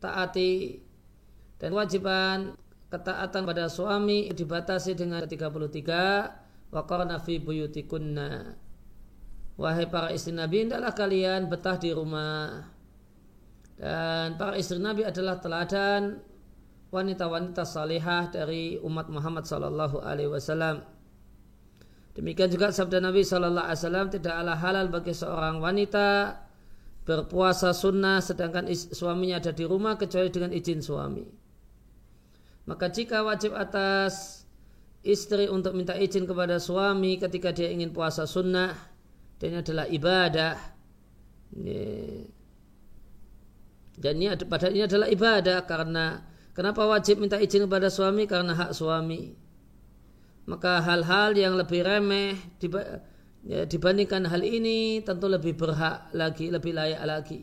taati 0.00 0.80
dan 1.60 1.76
kewajiban 1.76 2.56
ketaatan 2.90 3.42
pada 3.46 3.68
suami 3.70 4.32
dibatasi 4.32 4.98
dengan 4.98 5.22
33 5.22 6.72
waqarna 6.74 7.20
fi 7.22 7.38
buyutikunna. 7.38 8.56
Wahai 9.60 9.86
para 9.92 10.08
istri 10.10 10.32
Nabi 10.32 10.64
hendaklah 10.64 10.96
kalian 10.96 11.46
betah 11.52 11.76
di 11.76 11.92
rumah. 11.92 12.64
Dan 13.76 14.40
para 14.40 14.56
istri 14.56 14.80
Nabi 14.80 15.04
adalah 15.04 15.36
teladan 15.36 16.24
wanita-wanita 16.90 17.62
salihah 17.62 18.32
dari 18.32 18.80
umat 18.80 19.06
Muhammad 19.12 19.44
sallallahu 19.44 20.00
alaihi 20.00 20.32
wasallam. 20.32 20.82
Demikian 22.16 22.50
juga 22.50 22.74
sabda 22.74 22.98
Nabi 22.98 23.22
sallallahu 23.22 23.68
alaihi 23.68 23.80
wasallam 23.84 24.06
tidaklah 24.10 24.56
halal 24.58 24.86
bagi 24.90 25.14
seorang 25.14 25.62
wanita 25.62 26.08
berpuasa 27.10 27.74
sunnah 27.74 28.22
sedangkan 28.22 28.70
suaminya 28.70 29.42
ada 29.42 29.50
di 29.50 29.66
rumah 29.66 29.98
kecuali 29.98 30.30
dengan 30.30 30.54
izin 30.54 30.78
suami. 30.78 31.26
Maka 32.70 32.86
jika 32.86 33.26
wajib 33.26 33.58
atas 33.58 34.46
istri 35.02 35.50
untuk 35.50 35.74
minta 35.74 35.98
izin 35.98 36.22
kepada 36.22 36.62
suami 36.62 37.18
ketika 37.18 37.50
dia 37.50 37.66
ingin 37.66 37.90
puasa 37.90 38.30
sunnah 38.30 38.78
dan 39.42 39.46
ini 39.50 39.58
adalah 39.58 39.90
ibadah. 39.90 40.54
Dan 43.98 44.14
ini 44.22 44.30
padahal 44.46 44.70
ini 44.70 44.86
adalah 44.86 45.08
ibadah 45.10 45.58
karena 45.66 46.22
kenapa 46.54 46.86
wajib 46.86 47.18
minta 47.18 47.42
izin 47.42 47.66
kepada 47.66 47.90
suami 47.90 48.30
karena 48.30 48.54
hak 48.54 48.70
suami. 48.70 49.34
Maka 50.46 50.78
hal-hal 50.78 51.34
yang 51.34 51.58
lebih 51.58 51.82
remeh 51.82 52.38
ya, 53.44 53.64
dibandingkan 53.64 54.28
hal 54.28 54.42
ini 54.44 55.00
tentu 55.04 55.26
lebih 55.28 55.56
berhak 55.56 56.12
lagi, 56.12 56.52
lebih 56.52 56.72
layak 56.76 57.02
lagi. 57.04 57.40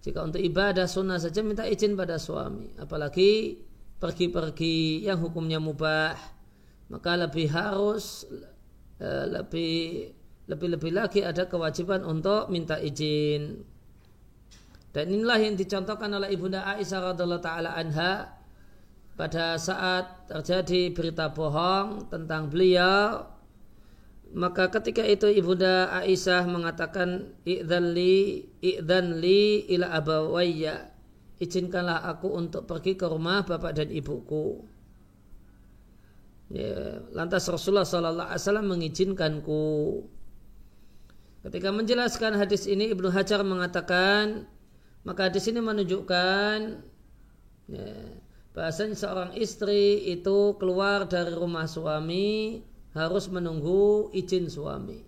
Jika 0.00 0.24
untuk 0.24 0.40
ibadah 0.40 0.88
sunnah 0.88 1.20
saja 1.20 1.44
minta 1.44 1.68
izin 1.68 1.92
pada 1.92 2.16
suami, 2.16 2.72
apalagi 2.80 3.60
pergi-pergi 4.00 5.04
yang 5.04 5.20
hukumnya 5.20 5.60
mubah, 5.60 6.16
maka 6.88 7.20
lebih 7.20 7.52
harus 7.52 8.24
eh, 8.96 9.26
lebih 9.28 10.08
lebih-lebih 10.48 10.90
lagi 10.90 11.20
ada 11.22 11.46
kewajiban 11.46 12.02
untuk 12.02 12.48
minta 12.48 12.80
izin. 12.80 13.62
Dan 14.90 15.06
inilah 15.06 15.38
yang 15.38 15.54
dicontohkan 15.54 16.10
oleh 16.10 16.34
Ibunda 16.34 16.66
Aisyah 16.66 17.14
radhiallahu 17.14 17.44
taala 17.44 17.78
anha 17.78 18.34
pada 19.14 19.54
saat 19.60 20.26
terjadi 20.26 20.90
berita 20.90 21.30
bohong 21.30 22.10
tentang 22.10 22.50
beliau 22.50 23.22
maka 24.30 24.70
ketika 24.70 25.02
itu 25.02 25.26
ibunda 25.26 25.90
Aisyah 25.90 26.46
mengatakan 26.46 27.34
idzan 27.42 27.90
li 27.90 28.46
idzan 28.62 29.18
li 29.18 29.66
ila 29.74 29.90
abawayya. 29.98 30.94
Izinkanlah 31.40 32.04
aku 32.04 32.36
untuk 32.36 32.68
pergi 32.68 33.00
ke 33.00 33.08
rumah 33.08 33.42
bapak 33.42 33.72
dan 33.72 33.88
ibuku. 33.88 34.60
Ya, 36.52 37.00
lantas 37.16 37.48
Rasulullah 37.48 37.88
Wasallam 37.88 38.68
mengizinkanku. 38.68 39.64
Ketika 41.40 41.72
menjelaskan 41.72 42.36
hadis 42.36 42.68
ini 42.68 42.92
Ibnu 42.92 43.08
Hajar 43.08 43.40
mengatakan 43.40 44.44
maka 45.08 45.32
hadis 45.32 45.48
ini 45.48 45.64
menunjukkan 45.64 46.84
ya, 47.72 47.88
bahasanya 48.52 48.92
seorang 48.92 49.32
istri 49.40 50.12
itu 50.12 50.60
keluar 50.60 51.08
dari 51.08 51.32
rumah 51.32 51.64
suami 51.64 52.60
harus 52.94 53.30
menunggu 53.30 54.10
izin 54.10 54.50
suami. 54.50 54.98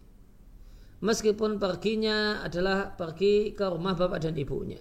Meskipun 1.03 1.59
perginya 1.59 2.47
adalah 2.47 2.95
pergi 2.95 3.51
ke 3.59 3.65
rumah 3.67 3.99
bapak 3.99 4.23
dan 4.23 4.39
ibunya. 4.39 4.79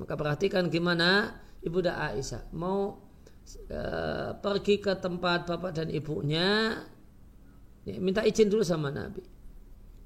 Maka 0.00 0.16
perhatikan 0.16 0.72
gimana 0.72 1.36
ibu 1.60 1.84
da 1.84 2.00
Aisyah 2.08 2.48
mau 2.56 2.96
e, 3.68 3.80
pergi 4.40 4.80
ke 4.80 4.96
tempat 4.96 5.44
bapak 5.44 5.76
dan 5.76 5.92
ibunya 5.92 6.80
ya, 7.84 7.96
minta 8.00 8.24
izin 8.24 8.48
dulu 8.48 8.64
sama 8.64 8.88
Nabi. 8.88 9.20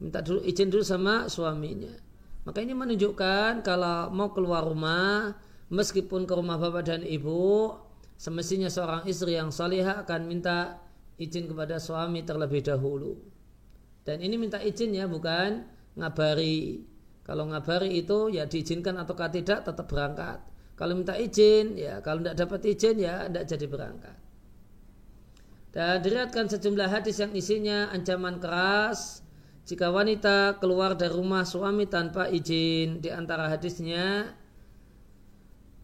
Minta 0.03 0.27
dulu 0.27 0.43
izin 0.43 0.75
dulu 0.75 0.83
sama 0.83 1.31
suaminya. 1.31 1.95
Maka 2.43 2.59
ini 2.59 2.75
menunjukkan 2.75 3.63
kalau 3.63 4.11
mau 4.11 4.35
keluar 4.35 4.67
rumah 4.67 5.39
meskipun 5.71 6.27
ke 6.27 6.35
rumah 6.35 6.59
bapak 6.59 6.83
dan 6.83 7.07
ibu 7.07 7.71
semestinya 8.19 8.67
seorang 8.67 9.07
istri 9.07 9.39
yang 9.39 9.55
salihah 9.55 10.03
akan 10.03 10.27
minta 10.27 10.82
izin 11.19 11.49
kepada 11.49 11.77
suami 11.83 12.23
terlebih 12.23 12.65
dahulu. 12.65 13.19
Dan 14.03 14.21
ini 14.21 14.37
minta 14.37 14.59
izin 14.59 14.95
ya, 14.97 15.07
bukan 15.07 15.65
ngabari. 15.97 16.83
Kalau 17.23 17.47
ngabari 17.47 18.03
itu 18.03 18.35
ya 18.35 18.51
diizinkan 18.51 18.99
atau 18.99 19.15
tidak 19.31 19.63
tetap 19.63 19.87
berangkat. 19.87 20.43
Kalau 20.75 20.99
minta 20.99 21.15
izin 21.15 21.79
ya, 21.79 22.03
kalau 22.03 22.25
tidak 22.25 22.37
dapat 22.43 22.61
izin 22.67 22.97
ya 22.99 23.31
tidak 23.31 23.45
jadi 23.47 23.67
berangkat. 23.71 24.17
Dan 25.73 26.05
diriatkan 26.05 26.53
sejumlah 26.53 26.89
hadis 26.91 27.17
yang 27.17 27.33
isinya 27.33 27.89
ancaman 27.95 28.37
keras 28.43 29.25
jika 29.65 29.89
wanita 29.89 30.61
keluar 30.61 30.99
dari 30.99 31.15
rumah 31.15 31.47
suami 31.47 31.89
tanpa 31.89 32.29
izin 32.29 33.01
di 33.01 33.09
antara 33.09 33.49
hadisnya 33.49 34.37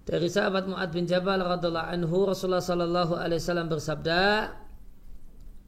dari 0.04 0.28
sahabat 0.28 0.68
Muad 0.68 0.92
bin 0.92 1.08
Jabal 1.08 1.40
radhiallahu 1.40 1.88
anhu 1.88 2.16
Rasulullah 2.28 2.64
sallallahu 2.64 3.16
alaihi 3.16 3.40
wasallam 3.40 3.68
bersabda 3.72 4.52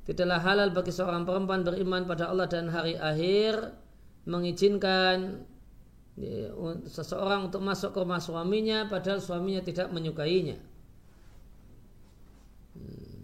Tidaklah 0.09 0.41
halal 0.41 0.69
bagi 0.73 0.91
seorang 0.91 1.29
perempuan 1.29 1.63
beriman 1.63 2.09
pada 2.09 2.33
Allah 2.33 2.49
dan 2.49 2.73
hari 2.73 2.97
akhir 2.97 3.77
mengizinkan 4.25 5.45
ya, 6.17 6.53
seseorang 6.89 7.53
untuk 7.53 7.61
masuk 7.61 7.93
ke 7.93 7.99
rumah 8.01 8.21
suaminya 8.21 8.89
padahal 8.89 9.21
suaminya 9.21 9.61
tidak 9.61 9.93
menyukainya. 9.93 10.57
Hmm. 12.75 13.21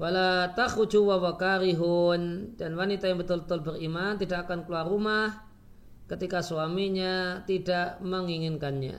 Wala 0.00 0.56
takhruju 0.56 1.04
wa 1.04 1.20
wakarihun 1.20 2.56
dan 2.56 2.72
wanita 2.72 3.04
yang 3.04 3.20
betul-betul 3.20 3.60
beriman 3.60 4.16
tidak 4.16 4.48
akan 4.48 4.64
keluar 4.64 4.88
rumah 4.88 5.44
ketika 6.08 6.40
suaminya 6.40 7.44
tidak 7.44 8.00
menginginkannya. 8.00 8.96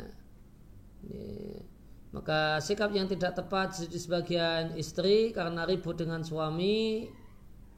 Maka 2.11 2.59
sikap 2.59 2.91
yang 2.91 3.07
tidak 3.07 3.39
tepat 3.39 3.87
di 3.87 3.95
sebagian 3.95 4.75
istri 4.75 5.31
karena 5.31 5.63
ribut 5.63 5.95
dengan 5.95 6.19
suami, 6.27 7.07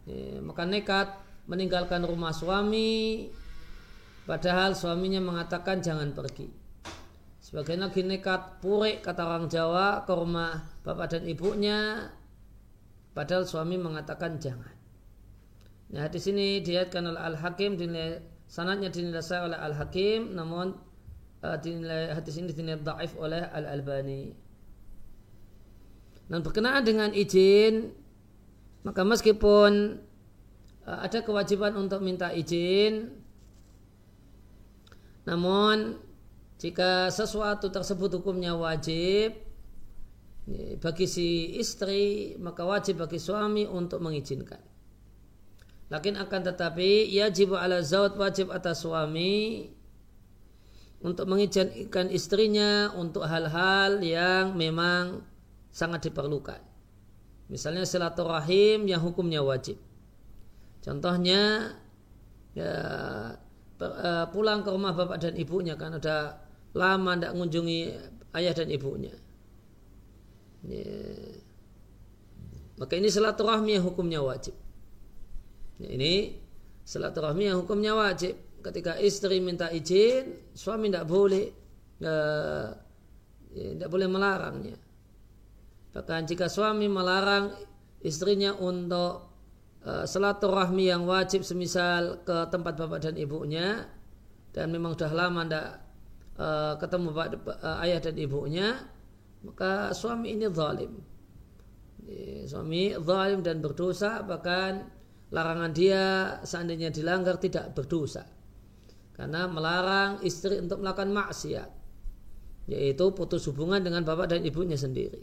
ya, 0.10 0.42
maka 0.42 0.66
nekat 0.66 1.08
meninggalkan 1.46 2.02
rumah 2.02 2.34
suami, 2.34 3.30
padahal 4.26 4.74
suaminya 4.74 5.22
mengatakan 5.22 5.86
jangan 5.86 6.18
pergi. 6.18 6.50
Sebagian 7.46 7.86
lagi 7.86 8.02
nekat 8.02 8.58
purik 8.58 9.06
kata 9.06 9.22
orang 9.22 9.46
Jawa 9.54 10.02
ke 10.02 10.14
rumah 10.18 10.66
bapak 10.82 11.14
dan 11.14 11.30
ibunya, 11.30 12.10
padahal 13.14 13.46
suami 13.46 13.78
mengatakan 13.78 14.42
jangan. 14.42 14.74
Nah 15.94 16.10
di 16.10 16.18
sini 16.18 16.58
diatkan 16.66 17.06
oleh 17.06 17.22
Al 17.22 17.38
Hakim 17.38 17.78
sanatnya 18.50 18.90
dinilai 18.90 19.22
oleh 19.46 19.60
Al 19.62 19.78
Hakim, 19.78 20.34
namun 20.34 20.74
dinilai 21.60 22.16
hadis 22.16 22.40
ini 22.40 22.56
dinilai 22.56 22.80
daif 22.80 23.14
oleh 23.20 23.44
Al 23.52 23.68
Albani. 23.68 24.32
Dan 26.32 26.40
berkenaan 26.40 26.88
dengan 26.88 27.12
izin, 27.12 27.92
maka 28.88 29.04
meskipun 29.04 30.00
uh, 30.88 31.00
ada 31.04 31.20
kewajiban 31.20 31.76
untuk 31.76 32.00
minta 32.00 32.32
izin, 32.32 33.12
namun 35.28 36.00
jika 36.60 37.12
sesuatu 37.12 37.68
tersebut 37.68 38.24
hukumnya 38.24 38.56
wajib 38.56 39.36
bagi 40.80 41.08
si 41.08 41.56
istri, 41.60 42.36
maka 42.40 42.68
wajib 42.68 43.04
bagi 43.04 43.20
suami 43.20 43.64
untuk 43.64 44.04
mengizinkan. 44.04 44.60
Lakin 45.88 46.20
akan 46.20 46.42
tetapi 46.52 47.12
yajib 47.12 47.56
ala 47.56 47.80
zaud 47.84 48.16
wajib 48.20 48.52
atas 48.52 48.84
suami 48.84 49.72
untuk 51.04 51.28
mengizinkan 51.28 52.08
istrinya 52.08 52.96
untuk 52.96 53.28
hal-hal 53.28 54.00
yang 54.00 54.56
memang 54.56 55.28
sangat 55.68 56.08
diperlukan. 56.08 56.64
Misalnya 57.52 57.84
silaturahim 57.84 58.88
yang 58.88 59.04
hukumnya 59.04 59.44
wajib. 59.44 59.76
Contohnya 60.80 61.76
ya, 62.56 62.74
e, 63.84 64.10
pulang 64.32 64.64
ke 64.64 64.70
rumah 64.72 64.96
bapak 64.96 65.20
dan 65.20 65.36
ibunya 65.36 65.76
kan 65.76 66.00
ada 66.00 66.40
lama 66.72 67.20
tidak 67.20 67.36
mengunjungi 67.36 67.80
ayah 68.40 68.54
dan 68.56 68.72
ibunya. 68.72 69.16
Ya. 70.64 71.04
Maka 72.80 72.96
ini 72.96 73.12
silaturahmi 73.12 73.76
yang 73.76 73.86
hukumnya 73.86 74.24
wajib. 74.24 74.56
Ya, 75.84 75.92
ini 75.92 76.40
silaturahmi 76.88 77.44
yang 77.52 77.60
hukumnya 77.60 77.92
wajib 77.92 78.40
ketika 78.64 78.96
istri 78.98 79.44
minta 79.44 79.68
izin, 79.70 80.56
suami 80.56 80.88
tidak 80.88 81.06
boleh 81.06 81.46
tidak 83.54 83.90
boleh 83.92 84.08
melarangnya. 84.10 84.78
Bahkan 85.94 86.22
jika 86.26 86.50
suami 86.50 86.90
melarang 86.90 87.54
istrinya 88.04 88.52
untuk 88.60 89.34
uh, 89.88 90.06
silaturahmi 90.08 90.92
yang 90.92 91.08
wajib 91.08 91.46
semisal 91.48 92.24
ke 92.24 92.52
tempat 92.52 92.76
bapak 92.76 93.00
dan 93.10 93.16
ibunya 93.16 93.88
dan 94.52 94.70
memang 94.70 94.94
sudah 94.98 95.12
lama 95.16 95.42
tidak 95.48 95.68
uh, 96.38 96.74
ketemu 96.78 97.10
uh, 97.16 97.84
ayah 97.84 98.00
dan 98.04 98.16
ibunya 98.20 98.68
maka 99.44 99.92
suami 99.92 100.36
ini 100.36 100.48
zalim 100.52 100.94
suami 102.48 102.96
zalim 103.00 103.40
dan 103.40 103.64
berdosa 103.64 104.24
bahkan 104.28 104.88
larangan 105.32 105.72
dia 105.72 106.04
seandainya 106.44 106.92
dilanggar 106.92 107.40
tidak 107.40 107.72
berdosa 107.72 108.28
karena 109.14 109.46
melarang 109.46 110.22
istri 110.26 110.58
untuk 110.58 110.82
melakukan 110.82 111.14
maksiat 111.14 111.70
yaitu 112.68 113.12
putus 113.12 113.44
hubungan 113.52 113.84
dengan 113.84 114.08
bapak 114.08 114.32
dan 114.32 114.42
ibunya 114.48 114.80
sendiri. 114.80 115.20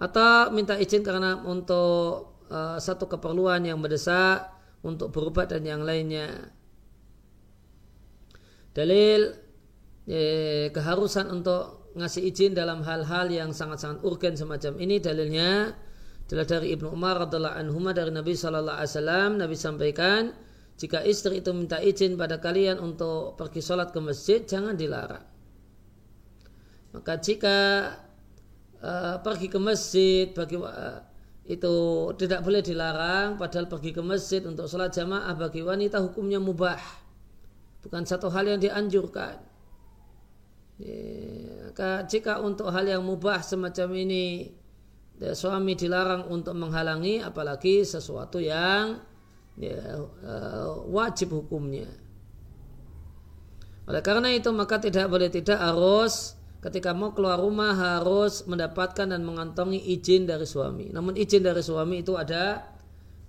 Atau 0.00 0.52
minta 0.52 0.76
izin 0.76 1.04
karena 1.04 1.40
untuk 1.44 2.40
uh, 2.48 2.80
satu 2.80 3.08
keperluan 3.08 3.64
yang 3.64 3.80
mendesak 3.80 4.56
untuk 4.84 5.12
berobat 5.12 5.52
dan 5.52 5.64
yang 5.64 5.84
lainnya. 5.84 6.52
Dalil 8.76 9.32
eh, 10.04 10.68
keharusan 10.68 11.32
untuk 11.32 11.92
ngasih 11.96 12.28
izin 12.28 12.52
dalam 12.52 12.84
hal-hal 12.84 13.32
yang 13.32 13.56
sangat-sangat 13.56 14.04
urgen 14.04 14.36
semacam 14.36 14.76
ini 14.84 15.00
dalilnya 15.00 15.72
adalah 16.28 16.44
dari 16.44 16.76
Ibnu 16.76 16.92
Umar 16.92 17.24
radhiallahu 17.24 17.56
anhu 17.56 17.78
dari 17.96 18.12
Nabi 18.12 18.36
Shallallahu 18.36 18.76
Alaihi 18.76 18.92
Wasallam. 18.92 19.30
Nabi 19.40 19.56
sampaikan 19.56 20.22
jika 20.76 21.00
istri 21.08 21.40
itu 21.40 21.56
minta 21.56 21.80
izin 21.80 22.20
pada 22.20 22.36
kalian 22.36 22.76
untuk 22.76 23.40
pergi 23.40 23.64
sholat 23.64 23.96
ke 23.96 24.00
masjid 24.04 24.44
jangan 24.44 24.76
dilarang. 24.76 25.24
Maka 26.92 27.16
jika 27.16 27.56
uh, 28.84 29.16
pergi 29.24 29.48
ke 29.48 29.56
masjid 29.56 30.28
bagi 30.36 30.60
uh, 30.60 31.00
itu 31.48 31.74
tidak 32.20 32.44
boleh 32.44 32.60
dilarang 32.60 33.40
padahal 33.40 33.72
pergi 33.72 33.96
ke 33.96 34.02
masjid 34.04 34.44
untuk 34.44 34.68
sholat 34.68 34.92
jamaah 34.92 35.32
bagi 35.32 35.64
wanita 35.64 35.96
hukumnya 36.04 36.36
mubah. 36.36 36.80
Bukan 37.80 38.02
satu 38.04 38.28
hal 38.28 38.44
yang 38.44 38.60
dianjurkan. 38.60 39.38
Maka 41.76 42.04
jika 42.04 42.40
untuk 42.44 42.68
hal 42.68 42.84
yang 42.84 43.00
mubah 43.00 43.40
semacam 43.40 43.88
ini 43.96 44.52
suami 45.32 45.72
dilarang 45.72 46.28
untuk 46.28 46.52
menghalangi 46.52 47.24
apalagi 47.24 47.80
sesuatu 47.80 48.36
yang 48.36 49.00
ya, 49.60 50.00
uh, 50.00 50.84
wajib 50.88 51.32
hukumnya. 51.32 51.88
Oleh 53.86 54.02
karena 54.02 54.32
itu 54.34 54.50
maka 54.50 54.82
tidak 54.82 55.06
boleh 55.06 55.30
tidak 55.30 55.62
harus 55.62 56.34
ketika 56.58 56.90
mau 56.90 57.14
keluar 57.14 57.38
rumah 57.38 57.76
harus 57.76 58.42
mendapatkan 58.50 59.06
dan 59.06 59.22
mengantongi 59.22 59.78
izin 59.78 60.26
dari 60.26 60.42
suami. 60.42 60.90
Namun 60.90 61.14
izin 61.14 61.46
dari 61.46 61.62
suami 61.62 62.02
itu 62.02 62.18
ada 62.18 62.66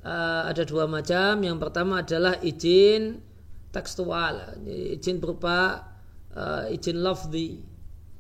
uh, 0.02 0.50
ada 0.50 0.64
dua 0.66 0.90
macam. 0.90 1.38
Yang 1.46 1.58
pertama 1.62 2.02
adalah 2.02 2.42
izin 2.42 3.22
tekstual, 3.70 4.58
izin 4.66 5.22
berupa 5.22 5.86
uh, 6.34 6.66
izin 6.74 7.06
lafzi. 7.06 7.62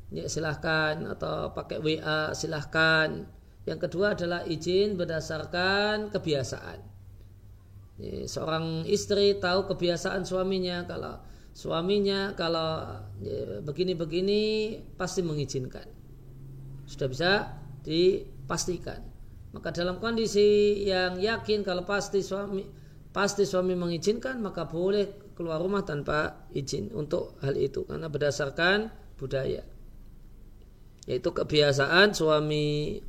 Ya, 0.07 0.24
silahkan 0.31 1.04
atau 1.04 1.51
pakai 1.51 1.83
WA 1.83 2.31
silahkan 2.31 3.27
yang 3.68 3.83
kedua 3.83 4.15
adalah 4.15 4.48
izin 4.48 4.95
berdasarkan 4.95 6.07
kebiasaan. 6.15 6.97
Seorang 8.00 8.86
istri 8.86 9.42
tahu 9.42 9.66
kebiasaan 9.74 10.22
suaminya 10.22 10.86
kalau 10.86 11.18
suaminya 11.50 12.38
kalau 12.38 13.02
begini-begini 13.66 14.42
pasti 14.94 15.26
mengizinkan. 15.26 15.90
Sudah 16.86 17.08
bisa 17.10 17.32
dipastikan. 17.82 19.02
Maka 19.52 19.74
dalam 19.74 19.98
kondisi 19.98 20.82
yang 20.86 21.18
yakin 21.18 21.66
kalau 21.66 21.82
pasti 21.90 22.22
suami 22.22 22.62
pasti 23.10 23.50
suami 23.50 23.74
mengizinkan 23.74 24.38
maka 24.46 24.70
boleh 24.70 25.34
keluar 25.34 25.58
rumah 25.58 25.82
tanpa 25.82 26.46
izin 26.54 26.94
untuk 26.94 27.42
hal 27.42 27.58
itu 27.58 27.82
karena 27.82 28.14
berdasarkan 28.14 28.94
budaya 29.18 29.66
yaitu 31.10 31.30
kebiasaan 31.34 32.14
suami 32.14 33.02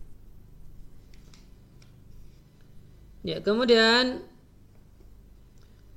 Ya, 3.27 3.45
kemudian 3.45 4.25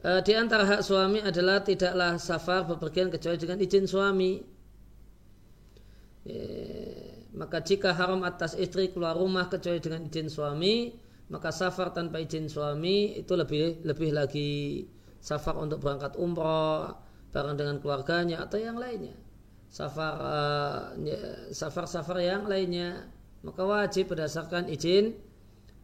uh, 0.06 0.22
di 0.22 0.34
antara 0.34 0.66
hak 0.66 0.82
suami 0.82 1.20
adalah 1.22 1.62
tidaklah 1.66 2.18
safar 2.22 2.66
bepergian 2.68 3.10
kecuali 3.10 3.38
dengan 3.38 3.58
izin 3.62 3.86
suami. 3.86 4.32
Maka 7.32 7.64
jika 7.66 7.98
haram 7.98 8.22
atas 8.22 8.54
istri 8.54 8.94
keluar 8.94 9.18
rumah 9.18 9.50
kecuali 9.50 9.82
dengan 9.82 10.06
izin 10.06 10.30
suami, 10.30 10.94
maka 11.32 11.50
safar 11.50 11.96
tanpa 11.96 12.20
izin 12.22 12.52
suami 12.52 13.18
itu 13.18 13.34
lebih 13.34 13.82
lebih 13.88 14.12
lagi 14.12 14.86
safar 15.18 15.56
untuk 15.58 15.80
berangkat 15.80 16.20
umroh 16.20 16.92
bareng 17.32 17.56
dengan 17.56 17.80
keluarganya 17.80 18.44
atau 18.44 18.60
yang 18.60 18.76
lainnya. 18.76 19.16
Safar 19.72 20.14
uh, 20.20 20.82
ya, 21.00 21.48
safar-safar 21.56 22.20
yang 22.20 22.44
lainnya 22.44 23.08
maka 23.42 23.64
wajib 23.64 24.12
berdasarkan 24.12 24.68
izin 24.68 25.16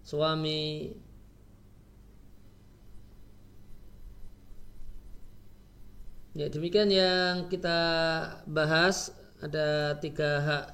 suami 0.03 0.91
Ya 6.37 6.53
demikian 6.53 6.93
yang 6.93 7.49
kita 7.49 7.79
bahas 8.45 9.09
ada 9.41 9.97
tiga 9.97 10.37
hak 10.45 10.65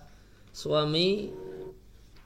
suami. 0.51 1.31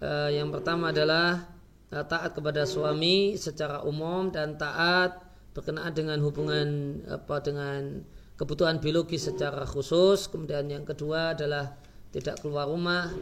Uh, 0.01 0.33
yang 0.33 0.49
pertama 0.49 0.89
adalah 0.89 1.45
uh, 1.93 2.01
taat 2.01 2.33
kepada 2.33 2.65
suami 2.65 3.37
secara 3.37 3.85
umum 3.85 4.33
dan 4.33 4.57
taat 4.57 5.21
berkenaan 5.53 5.93
dengan 5.93 6.17
hubungan 6.25 6.97
apa 7.05 7.37
dengan 7.45 8.01
kebutuhan 8.41 8.81
biologis 8.81 9.29
secara 9.29 9.69
khusus. 9.69 10.25
Kemudian 10.33 10.73
yang 10.73 10.81
kedua 10.81 11.37
adalah 11.37 11.77
tidak 12.09 12.41
keluar 12.41 12.65
rumah 12.65 13.13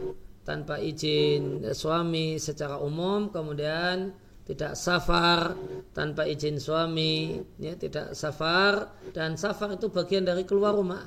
tanpa 0.48 0.80
izin 0.80 1.60
suami 1.76 2.40
secara 2.40 2.80
umum. 2.80 3.28
Kemudian 3.28 4.16
tidak 4.46 4.78
safar 4.78 5.58
tanpa 5.90 6.22
izin 6.22 6.62
suami, 6.62 7.42
ya, 7.58 7.74
tidak 7.74 8.14
safar 8.14 8.94
dan 9.10 9.34
safar 9.34 9.74
itu 9.74 9.90
bagian 9.90 10.22
dari 10.22 10.46
keluar 10.46 10.78
rumah. 10.78 11.02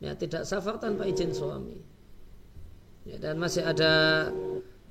Ya, 0.00 0.12
tidak 0.12 0.44
safar 0.44 0.76
tanpa 0.76 1.08
izin 1.08 1.32
suami. 1.32 1.80
Ya, 3.08 3.16
dan 3.16 3.40
masih 3.40 3.64
ada 3.64 4.28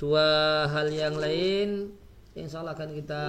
dua 0.02 0.66
hal 0.74 0.90
yang 0.90 1.14
lain 1.18 1.94
yang 2.34 2.50
insya 2.50 2.62
Allah 2.62 2.74
akan 2.74 2.90
kita 2.94 3.24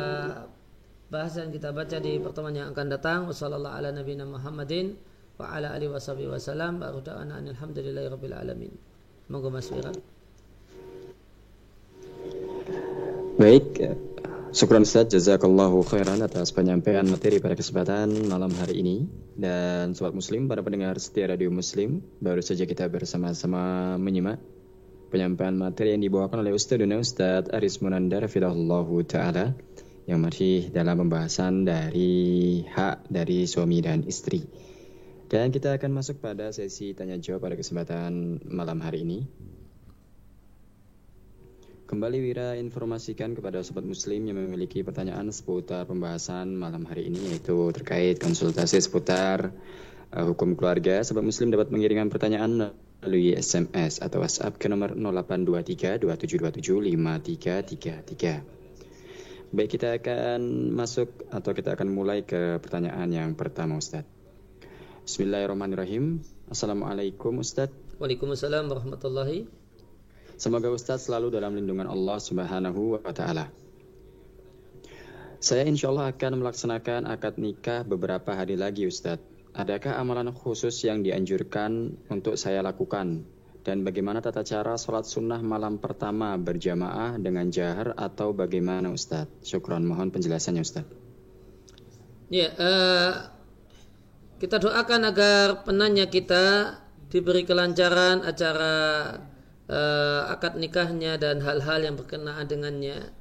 bahas 1.11 1.33
dan 1.37 1.51
kita 1.51 1.75
baca 1.75 1.97
di 2.01 2.17
pertemuan 2.17 2.57
yang 2.57 2.69
akan 2.73 2.87
datang. 2.89 3.21
Wassalamualaikum 3.29 3.77
ala 3.77 3.89
nabiyina 3.93 4.25
Muhammadin 4.25 4.97
wa 5.37 5.53
ala 5.53 5.77
alihi 5.77 5.91
wasallam. 5.93 6.81
Alhamdulillahi 6.81 8.09
rabbil 8.09 8.37
alamin. 8.37 8.73
Moga 9.29 9.49
Mas 9.53 9.69
Baik, 13.41 13.81
Syukran 14.51 14.83
Ustaz, 14.83 15.07
jazakallahu 15.15 15.87
khairan 15.87 16.27
atas 16.27 16.51
penyampaian 16.51 17.07
materi 17.07 17.39
pada 17.39 17.55
kesempatan 17.55 18.11
malam 18.27 18.51
hari 18.59 18.83
ini. 18.83 19.07
Dan 19.39 19.95
sobat 19.95 20.11
muslim, 20.11 20.51
para 20.51 20.59
pendengar 20.59 20.99
setia 20.99 21.31
radio 21.31 21.55
muslim, 21.55 22.03
baru 22.19 22.43
saja 22.43 22.67
kita 22.67 22.91
bersama-sama 22.91 23.95
menyimak 23.95 24.43
penyampaian 25.15 25.55
materi 25.55 25.95
yang 25.95 26.03
dibawakan 26.03 26.43
oleh 26.43 26.51
Ustaz 26.51 26.83
Duna 26.83 26.99
Ustaz 26.99 27.47
Aris 27.55 27.79
Munandar 27.79 28.27
Fidahullahu 28.27 29.07
Ta'ala 29.07 29.55
yang 30.11 30.19
masih 30.19 30.75
dalam 30.75 30.99
pembahasan 30.99 31.63
dari 31.63 32.67
hak 32.67 33.07
dari 33.07 33.47
suami 33.47 33.79
dan 33.87 34.03
istri. 34.03 34.51
Dan 35.31 35.55
kita 35.55 35.79
akan 35.79 35.95
masuk 35.95 36.19
pada 36.19 36.51
sesi 36.51 36.91
tanya 36.91 37.15
jawab 37.23 37.47
pada 37.47 37.55
kesempatan 37.55 38.43
malam 38.51 38.83
hari 38.83 39.07
ini. 39.07 39.23
Kembali 41.91 42.23
Wira 42.23 42.55
informasikan 42.55 43.35
kepada 43.35 43.67
sobat 43.67 43.83
muslim 43.83 44.23
yang 44.23 44.39
memiliki 44.39 44.87
pertanyaan 44.87 45.27
seputar 45.35 45.91
pembahasan 45.91 46.55
malam 46.55 46.87
hari 46.87 47.11
ini 47.11 47.35
yaitu 47.35 47.67
terkait 47.75 48.15
konsultasi 48.23 48.79
seputar 48.79 49.51
uh, 50.15 50.25
hukum 50.31 50.55
keluarga. 50.55 51.03
Sobat 51.03 51.27
muslim 51.27 51.51
dapat 51.51 51.75
mengirimkan 51.75 52.07
pertanyaan 52.07 52.71
melalui 53.03 53.35
SMS 53.35 53.99
atau 53.99 54.23
WhatsApp 54.23 54.55
ke 54.63 54.71
nomor 54.71 54.95
0823 54.95 56.07
Baik, 59.51 59.69
kita 59.75 59.99
akan 59.99 60.71
masuk 60.71 61.11
atau 61.35 61.51
kita 61.59 61.75
akan 61.75 61.91
mulai 61.91 62.23
ke 62.23 62.63
pertanyaan 62.63 63.11
yang 63.11 63.35
pertama 63.35 63.83
Ustaz. 63.83 64.07
Bismillahirrahmanirrahim. 65.11 66.23
Assalamualaikum 66.47 67.43
Ustaz. 67.43 67.75
Waalaikumsalam 67.99 68.71
warahmatullahi 68.71 69.60
Semoga 70.41 70.73
Ustadz 70.73 71.05
selalu 71.05 71.37
dalam 71.37 71.53
lindungan 71.53 71.85
Allah 71.85 72.17
Subhanahu 72.17 72.97
wa 72.97 73.13
Ta'ala. 73.13 73.53
Saya 75.37 75.69
insya 75.69 75.93
Allah 75.93 76.17
akan 76.17 76.41
melaksanakan 76.41 77.05
akad 77.05 77.37
nikah 77.37 77.85
beberapa 77.85 78.33
hari 78.33 78.57
lagi 78.57 78.89
Ustadz. 78.89 79.21
Adakah 79.53 80.01
amalan 80.01 80.33
khusus 80.33 80.81
yang 80.81 81.05
dianjurkan 81.05 81.93
untuk 82.09 82.41
saya 82.41 82.65
lakukan? 82.65 83.29
Dan 83.61 83.85
bagaimana 83.85 84.25
tata 84.25 84.41
cara 84.41 84.81
sholat 84.81 85.05
sunnah 85.05 85.45
malam 85.45 85.77
pertama 85.77 86.33
berjamaah 86.41 87.21
dengan 87.21 87.53
jahar 87.53 87.93
atau 87.93 88.33
bagaimana 88.33 88.89
Ustadz? 88.89 89.45
Syukron, 89.45 89.85
mohon 89.85 90.09
penjelasannya 90.09 90.65
Ustadz. 90.65 90.89
Ya, 92.33 92.49
uh, 92.57 93.13
kita 94.41 94.57
doakan 94.57 95.05
agar 95.05 95.69
penanya 95.69 96.09
kita 96.09 96.81
diberi 97.13 97.45
kelancaran 97.45 98.25
acara 98.25 98.73
uh, 99.71 100.27
akad 100.29 100.59
nikahnya 100.59 101.17
dan 101.17 101.39
hal-hal 101.41 101.81
yang 101.81 101.95
berkenaan 101.95 102.45
dengannya. 102.51 103.15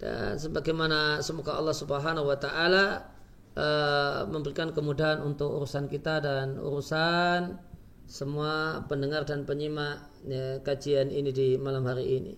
Dan 0.00 0.34
sebagaimana 0.40 1.22
semoga 1.22 1.54
Allah 1.54 1.76
Subhanahu 1.76 2.26
wa 2.26 2.38
taala 2.40 3.06
uh, 3.54 4.26
memberikan 4.26 4.74
kemudahan 4.74 5.22
untuk 5.22 5.62
urusan 5.62 5.86
kita 5.86 6.18
dan 6.18 6.58
urusan 6.58 7.60
semua 8.08 8.82
pendengar 8.90 9.22
dan 9.22 9.46
penyimak 9.46 10.10
ya, 10.26 10.58
kajian 10.66 11.12
ini 11.12 11.30
di 11.30 11.48
malam 11.60 11.86
hari 11.86 12.18
ini. 12.18 12.34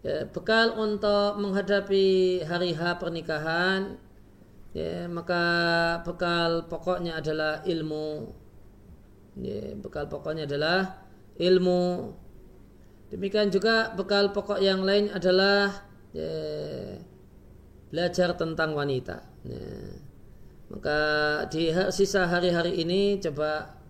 Ya, 0.00 0.24
bekal 0.30 0.78
untuk 0.78 1.36
menghadapi 1.42 2.40
hari 2.46 2.72
H 2.72 3.02
pernikahan 3.02 3.98
ya, 4.72 5.10
maka 5.10 5.44
bekal 6.06 6.70
pokoknya 6.70 7.18
adalah 7.20 7.60
ilmu. 7.66 8.32
Ya, 9.36 9.76
bekal 9.76 10.08
pokoknya 10.08 10.48
adalah 10.48 11.04
ilmu 11.36 12.16
demikian 13.16 13.48
juga 13.48 13.96
bekal 13.96 14.36
pokok 14.36 14.60
yang 14.60 14.84
lain 14.84 15.08
adalah 15.08 15.72
ya, 16.12 16.28
belajar 17.88 18.36
tentang 18.36 18.76
wanita 18.76 19.24
ya. 19.48 19.64
maka 20.68 20.98
di 21.48 21.72
sisa 21.88 22.28
hari-hari 22.28 22.84
ini 22.84 23.16
coba 23.24 23.80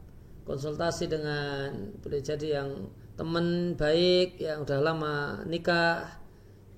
konsultasi 0.47 1.11
dengan 1.11 1.91
boleh 1.99 2.23
jadi 2.23 2.63
yang 2.63 2.71
teman 3.19 3.75
baik 3.75 4.39
yang 4.39 4.63
udah 4.63 4.79
lama 4.79 5.43
nikah 5.43 6.07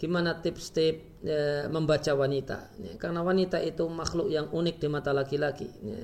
gimana 0.00 0.40
tips-tips 0.40 1.20
ya, 1.20 1.68
membaca 1.68 2.14
wanita 2.16 2.72
ya, 2.80 2.96
karena 2.96 3.20
wanita 3.20 3.60
itu 3.60 3.84
makhluk 3.92 4.32
yang 4.32 4.48
unik 4.48 4.76
di 4.80 4.88
mata 4.88 5.12
laki-laki 5.12 5.68
ya. 5.84 6.02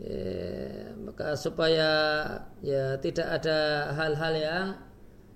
Ya, 0.00 0.96
maka 0.96 1.36
supaya 1.36 1.90
ya 2.64 2.96
tidak 3.04 3.28
ada 3.36 3.90
hal-hal 3.92 4.34
yang 4.38 4.66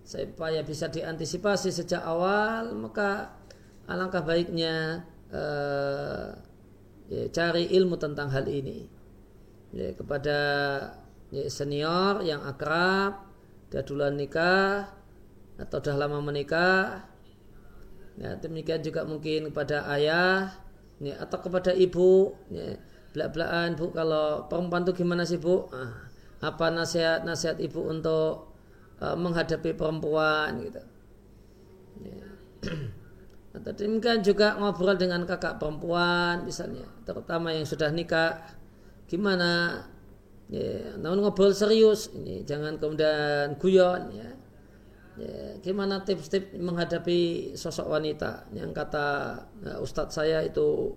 supaya 0.04 0.60
bisa 0.60 0.92
diantisipasi 0.92 1.72
sejak 1.72 2.04
awal 2.04 2.76
maka 2.76 3.32
alangkah 3.88 4.20
baiknya 4.20 5.04
uh, 5.32 6.36
ya, 7.08 7.24
cari 7.32 7.72
ilmu 7.72 7.96
tentang 7.96 8.28
hal 8.28 8.44
ini 8.44 8.84
ya, 9.72 9.96
kepada 9.96 10.38
ya, 11.32 11.44
senior 11.48 12.20
yang 12.20 12.44
akrab 12.44 13.24
dia 13.72 13.80
duluan 13.80 14.14
nikah 14.20 14.92
atau 15.56 15.78
sudah 15.80 15.96
lama 15.96 16.20
menikah 16.20 17.14
Ya, 18.14 18.38
demikian 18.38 18.78
juga 18.78 19.02
mungkin 19.02 19.50
kepada 19.50 19.90
ayah 19.90 20.54
ya, 21.02 21.18
atau 21.18 21.38
kepada 21.42 21.74
ibu. 21.74 22.38
Ya, 22.46 22.78
belak-belakan 23.10 23.74
bu 23.74 23.90
kalau 23.90 24.46
perempuan 24.46 24.86
itu 24.86 25.02
gimana 25.02 25.26
sih 25.26 25.38
bu? 25.42 25.66
Ah, 25.74 26.06
apa 26.38 26.70
nasihat-nasihat 26.70 27.58
ibu 27.58 27.90
untuk 27.90 28.53
uh, 29.00 29.16
menghadapi 29.16 29.74
perempuan 29.74 30.62
gitu. 30.62 30.82
Ya. 32.02 32.26
Atau 33.54 33.72
demikian 33.78 34.18
juga 34.26 34.58
ngobrol 34.58 34.98
dengan 34.98 35.22
kakak 35.22 35.62
perempuan 35.62 36.42
misalnya, 36.42 36.90
terutama 37.06 37.54
yang 37.54 37.62
sudah 37.62 37.86
nikah, 37.94 38.42
gimana? 39.06 39.82
Ya, 40.50 40.98
namun 40.98 41.22
ngobrol 41.22 41.54
serius, 41.54 42.10
ini 42.12 42.42
jangan 42.42 42.76
kemudian 42.82 43.54
guyon 43.56 44.10
ya 44.12 44.34
ya, 45.18 45.58
gimana 45.62 46.02
tips-tips 46.02 46.58
menghadapi 46.58 47.52
sosok 47.54 47.86
wanita 47.86 48.50
yang 48.54 48.74
kata 48.74 49.38
ya, 49.62 49.74
ustadz 49.78 50.18
saya 50.18 50.42
itu 50.42 50.94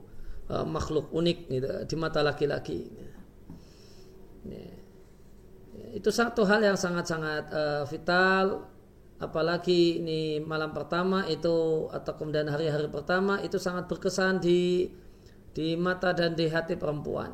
uh, 0.50 0.66
makhluk 0.66 1.14
unik 1.14 1.40
gitu, 1.50 1.70
di 1.86 1.96
mata 1.98 2.26
laki-laki 2.26 2.90
ya. 2.90 3.10
Ya. 4.48 4.77
Itu 5.94 6.10
satu 6.12 6.44
hal 6.44 6.64
yang 6.64 6.76
sangat-sangat 6.76 7.44
uh, 7.54 7.84
vital 7.88 8.68
apalagi 9.18 10.02
ini 10.04 10.42
malam 10.44 10.76
pertama 10.76 11.26
itu 11.26 11.88
atau 11.90 12.14
kemudian 12.18 12.46
hari-hari 12.50 12.86
pertama 12.90 13.42
itu 13.42 13.58
sangat 13.58 13.90
berkesan 13.90 14.38
di 14.42 14.92
di 15.58 15.74
mata 15.74 16.14
dan 16.14 16.38
di 16.38 16.46
hati 16.46 16.78
perempuan 16.78 17.34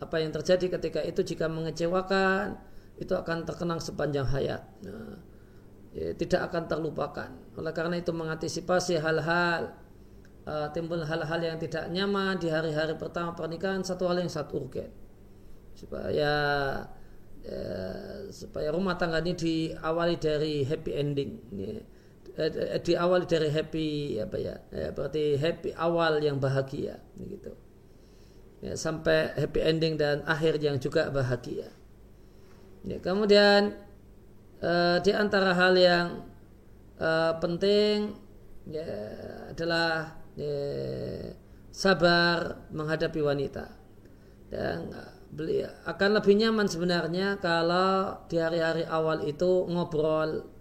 apa 0.00 0.16
yang 0.20 0.32
terjadi 0.34 0.76
ketika 0.76 1.00
itu 1.00 1.24
jika 1.24 1.48
mengecewakan 1.48 2.60
itu 3.00 3.16
akan 3.16 3.48
terkenang 3.48 3.80
sepanjang 3.80 4.28
hayat. 4.28 4.62
Nah, 4.84 5.16
ya, 5.96 6.12
tidak 6.12 6.52
akan 6.52 6.68
terlupakan. 6.68 7.30
Oleh 7.56 7.72
karena 7.72 7.96
itu 7.96 8.12
mengantisipasi 8.12 9.00
hal-hal 9.00 9.72
uh, 10.44 10.68
timbul 10.76 11.00
hal-hal 11.00 11.40
yang 11.40 11.56
tidak 11.56 11.88
nyaman 11.88 12.36
di 12.36 12.52
hari-hari 12.52 12.94
pertama 13.00 13.32
pernikahan 13.32 13.80
satu 13.80 14.06
hal 14.10 14.20
yang 14.20 14.28
sangat 14.28 14.52
urgen 14.52 14.90
supaya 15.74 16.10
ya, 16.12 16.34
supaya 18.30 18.70
rumah 18.70 18.94
tangga 18.94 19.18
ini 19.20 19.34
diawali 19.34 20.16
dari 20.16 20.62
happy 20.62 20.90
ending. 20.94 21.30
Ya. 21.52 21.82
Eh, 22.32 22.80
diawali 22.80 23.28
dari 23.28 23.52
happy 23.52 24.16
apa 24.16 24.36
ya, 24.40 24.56
ya 24.72 24.88
berarti 24.88 25.36
happy 25.36 25.76
awal 25.76 26.16
yang 26.16 26.40
bahagia 26.40 26.96
gitu 27.20 27.52
ya, 28.64 28.72
sampai 28.72 29.36
happy 29.36 29.60
ending 29.60 30.00
dan 30.00 30.24
akhir 30.24 30.56
yang 30.64 30.80
juga 30.80 31.12
bahagia 31.12 31.68
Ya, 32.82 32.98
kemudian 32.98 33.78
uh, 34.58 34.98
di 35.06 35.14
antara 35.14 35.54
hal 35.54 35.78
yang 35.78 36.26
uh, 36.98 37.38
penting 37.38 38.18
ya, 38.66 38.82
adalah 39.54 40.18
ya, 40.34 40.56
sabar 41.70 42.66
menghadapi 42.74 43.22
wanita 43.22 43.70
dan 44.50 44.90
beli 45.32 45.64
akan 45.64 46.20
lebih 46.20 46.36
nyaman 46.36 46.68
sebenarnya 46.68 47.40
kalau 47.40 48.20
di 48.28 48.36
hari-hari 48.36 48.84
awal 48.84 49.24
itu 49.24 49.64
ngobrol. 49.66 50.52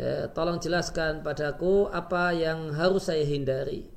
Ya, 0.00 0.30
tolong 0.32 0.58
jelaskan 0.62 1.20
padaku 1.20 1.90
apa 1.90 2.32
yang 2.32 2.72
harus 2.72 3.10
saya 3.10 3.26
hindari. 3.26 3.90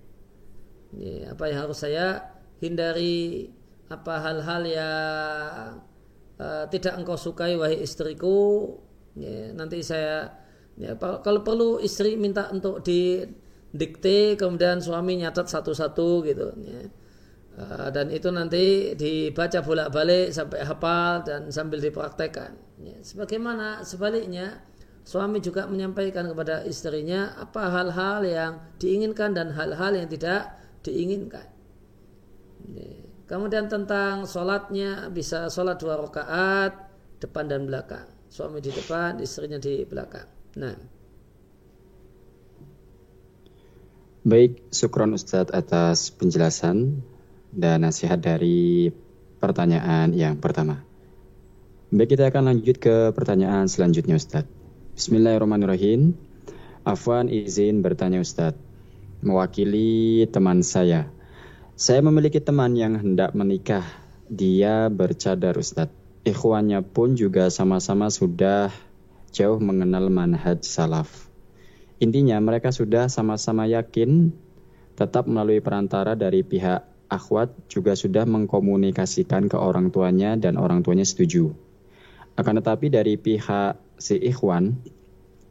Ya, 0.91 1.31
apa 1.33 1.47
yang 1.47 1.69
harus 1.69 1.81
saya 1.81 2.35
hindari 2.59 3.49
apa 3.87 4.13
hal-hal 4.19 4.61
yang 4.65 5.85
uh, 6.41 6.65
tidak 6.73 6.93
engkau 6.99 7.15
sukai 7.15 7.55
wahai 7.55 7.79
istriku. 7.79 8.73
Ya, 9.15 9.53
nanti 9.55 9.85
saya 9.85 10.35
ya, 10.75 10.97
kalau 10.99 11.45
perlu 11.45 11.79
istri 11.79 12.19
minta 12.19 12.51
untuk 12.51 12.83
di 12.83 13.23
dikte 13.75 14.39
kemudian 14.39 14.79
suami 14.79 15.19
nyatat 15.19 15.47
satu-satu 15.47 16.09
gitu 16.25 16.47
ya. 16.63 16.89
Uh, 17.57 17.89
dan 17.91 18.11
itu 18.11 18.29
nanti 18.31 18.93
dibaca 18.95 19.59
bolak-balik 19.63 20.31
sampai 20.31 20.63
hafal 20.63 21.23
dan 21.25 21.51
sambil 21.51 21.79
dipraktekkan 21.79 22.55
ya. 22.79 22.97
sebagaimana 23.01 23.83
sebaliknya 23.83 24.63
suami 25.05 25.39
juga 25.39 25.65
menyampaikan 25.69 26.29
kepada 26.31 26.65
istrinya 26.65 27.35
apa 27.37 27.71
hal-hal 27.71 28.21
yang 28.25 28.51
diinginkan 28.79 29.33
dan 29.33 29.53
hal-hal 29.53 29.95
yang 29.95 30.07
tidak 30.11 30.55
diinginkan 30.83 31.47
ya. 32.75 33.05
Kemudian 33.25 33.65
tentang 33.65 34.29
sholatnya 34.29 35.09
bisa 35.09 35.49
sholat 35.49 35.81
dua 35.81 35.97
rakaat 35.97 36.77
depan 37.17 37.49
dan 37.49 37.65
belakang. 37.65 38.05
Suami 38.29 38.61
di 38.61 38.69
depan, 38.69 39.17
istrinya 39.17 39.57
di 39.57 39.81
belakang. 39.81 40.29
Nah. 40.61 40.77
Baik, 44.25 44.69
syukron 44.69 45.17
Ustadz 45.17 45.53
atas 45.53 46.13
penjelasan 46.13 47.01
dan 47.55 47.87
nasihat 47.87 48.19
dari 48.19 48.91
pertanyaan 49.39 50.11
yang 50.11 50.35
pertama. 50.35 50.83
Baik, 51.95 52.19
kita 52.19 52.27
akan 52.27 52.51
lanjut 52.51 52.75
ke 52.75 53.15
pertanyaan 53.15 53.71
selanjutnya 53.71 54.19
Ustadz. 54.19 54.51
Bismillahirrahmanirrahim. 54.99 56.11
Afwan 56.83 57.31
izin 57.31 57.79
bertanya 57.79 58.19
Ustadz. 58.19 58.59
Mewakili 59.23 60.27
teman 60.27 60.59
saya 60.61 61.15
saya 61.75 61.99
memiliki 61.99 62.39
teman 62.39 62.71
yang 62.79 62.95
hendak 62.95 63.35
menikah. 63.35 63.83
Dia 64.31 64.87
bercadar 64.87 65.59
Ustadz. 65.59 65.91
Ikhwannya 66.23 66.79
pun 66.79 67.19
juga 67.19 67.51
sama-sama 67.51 68.07
sudah 68.07 68.71
jauh 69.35 69.59
mengenal 69.59 70.07
manhaj 70.07 70.63
salaf. 70.63 71.27
Intinya 71.99 72.39
mereka 72.39 72.71
sudah 72.71 73.11
sama-sama 73.11 73.67
yakin 73.67 74.31
tetap 74.95 75.27
melalui 75.27 75.59
perantara 75.59 76.15
dari 76.15 76.47
pihak 76.47 76.94
akhwat 77.15 77.55
juga 77.71 77.95
sudah 77.95 78.27
mengkomunikasikan 78.27 79.47
ke 79.47 79.55
orang 79.55 79.89
tuanya 79.95 80.35
dan 80.35 80.59
orang 80.59 80.83
tuanya 80.83 81.07
setuju. 81.07 81.55
Akan 82.35 82.59
tetapi 82.59 82.91
dari 82.91 83.15
pihak 83.15 83.79
si 83.95 84.19
ikhwan, 84.19 84.83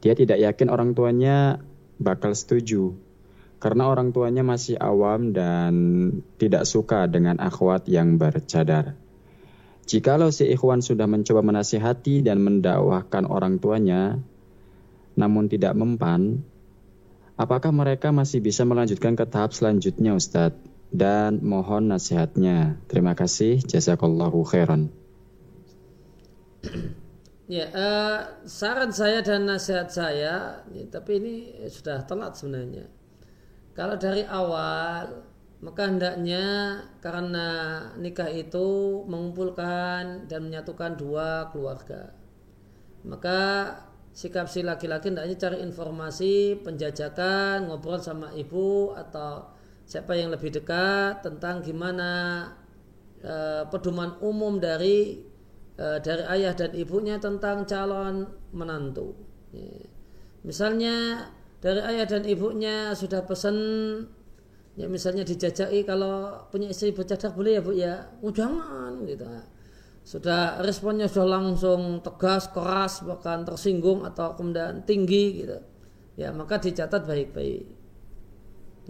dia 0.05 0.13
tidak 0.13 0.37
yakin 0.37 0.69
orang 0.69 0.93
tuanya 0.93 1.57
bakal 1.97 2.37
setuju 2.37 2.93
karena 3.65 3.89
orang 3.89 4.13
tuanya 4.13 4.45
masih 4.45 4.77
awam 4.77 5.33
dan 5.33 5.73
tidak 6.37 6.69
suka 6.69 7.09
dengan 7.09 7.41
akhwat 7.41 7.89
yang 7.89 8.21
bercadar. 8.21 8.93
Jikalau 9.85 10.29
si 10.29 10.49
ikhwan 10.49 10.85
sudah 10.85 11.09
mencoba 11.09 11.45
menasihati 11.45 12.21
dan 12.21 12.41
mendakwahkan 12.41 13.25
orang 13.25 13.57
tuanya, 13.57 14.21
namun 15.17 15.49
tidak 15.49 15.77
mempan, 15.77 16.45
apakah 17.37 17.73
mereka 17.73 18.09
masih 18.09 18.41
bisa 18.41 18.65
melanjutkan 18.65 19.17
ke 19.17 19.25
tahap 19.29 19.53
selanjutnya 19.53 20.17
Ustadz? 20.17 20.74
Dan 20.91 21.41
mohon 21.45 21.89
nasihatnya. 21.91 22.81
Terima 22.89 23.13
kasih. 23.17 23.61
Jazakallahu 23.61 24.45
khairan. 24.45 24.93
Ya, 27.45 27.69
uh, 27.69 28.19
saran 28.49 28.89
saya 28.89 29.21
dan 29.21 29.45
nasihat 29.45 29.85
saya, 29.93 30.65
ya, 30.65 30.83
tapi 30.89 31.21
ini 31.21 31.33
sudah 31.69 32.01
telat 32.09 32.33
sebenarnya. 32.33 32.89
Kalau 33.77 34.01
dari 34.01 34.25
awal, 34.25 35.21
maka 35.61 35.85
hendaknya 35.85 36.45
karena 37.05 37.47
nikah 38.01 38.33
itu 38.33 39.01
mengumpulkan 39.05 40.25
dan 40.25 40.49
menyatukan 40.49 40.97
dua 40.97 41.53
keluarga. 41.53 42.17
Maka 43.05 43.39
sikap 44.09 44.49
si 44.49 44.65
laki-laki 44.65 45.13
hendaknya 45.13 45.37
cari 45.37 45.61
informasi, 45.61 46.65
penjajakan, 46.65 47.69
ngobrol 47.69 48.01
sama 48.01 48.33
ibu 48.33 48.97
atau 48.97 49.53
siapa 49.85 50.17
yang 50.17 50.33
lebih 50.33 50.49
dekat 50.49 51.21
tentang 51.21 51.61
gimana 51.61 52.09
uh, 53.21 53.63
pedoman 53.69 54.17
umum 54.21 54.57
dari 54.57 55.21
uh, 55.77 56.01
dari 56.01 56.23
ayah 56.37 56.53
dan 56.57 56.73
ibunya 56.73 57.21
tentang 57.21 57.63
calon 57.69 58.25
menantu. 58.51 59.13
Ya. 59.53 59.85
Misalnya 60.45 61.29
dari 61.61 61.81
ayah 61.81 62.05
dan 62.05 62.23
ibunya 62.25 62.93
sudah 62.93 63.25
pesan 63.25 63.57
ya 64.75 64.91
misalnya 64.91 65.23
dijajaki 65.23 65.87
kalau 65.87 66.45
punya 66.51 66.67
istri 66.67 66.91
bercadar 66.91 67.31
boleh 67.31 67.57
ya 67.57 67.61
bu 67.63 67.71
ya 67.71 67.93
oh 68.19 68.31
jangan 68.31 69.07
gitu 69.07 69.23
sudah 70.05 70.61
responnya 70.61 71.07
sudah 71.07 71.39
langsung 71.39 72.03
tegas 72.03 72.51
keras 72.51 73.01
bahkan 73.07 73.47
tersinggung 73.47 74.03
atau 74.03 74.35
kemudian 74.35 74.83
tinggi 74.83 75.41
gitu 75.41 75.57
ya 76.19 76.35
maka 76.35 76.59
dicatat 76.59 77.07
baik-baik 77.07 77.65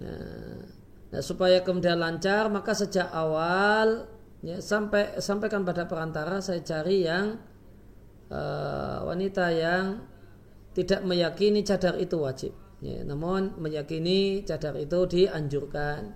nah, 0.02 0.75
nah 1.16 1.24
supaya 1.24 1.64
kemudian 1.64 1.96
lancar 1.96 2.52
maka 2.52 2.76
sejak 2.76 3.08
awal 3.16 4.04
ya 4.44 4.60
sampai 4.60 5.16
sampaikan 5.24 5.64
pada 5.64 5.88
perantara 5.88 6.44
saya 6.44 6.60
cari 6.60 7.08
yang 7.08 7.40
uh, 8.30 9.08
wanita 9.08 9.48
yang 9.56 10.04
tidak 10.76 11.02
meyakini 11.08 11.64
cadar 11.64 11.96
itu 11.96 12.20
wajib. 12.20 12.52
Ya, 12.84 13.02
namun 13.08 13.56
meyakini 13.58 14.44
cadar 14.44 14.76
itu 14.76 15.08
dianjurkan. 15.08 16.14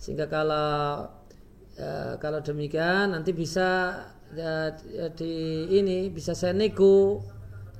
Sehingga 0.00 0.26
kalau 0.32 1.04
uh, 1.76 2.14
kalau 2.16 2.40
demikian 2.40 3.12
nanti 3.12 3.36
bisa 3.36 4.00
ya, 4.32 4.72
ya, 4.88 5.06
di 5.12 5.68
ini 5.68 6.08
bisa 6.08 6.32
saya 6.32 6.56
nego. 6.56 7.20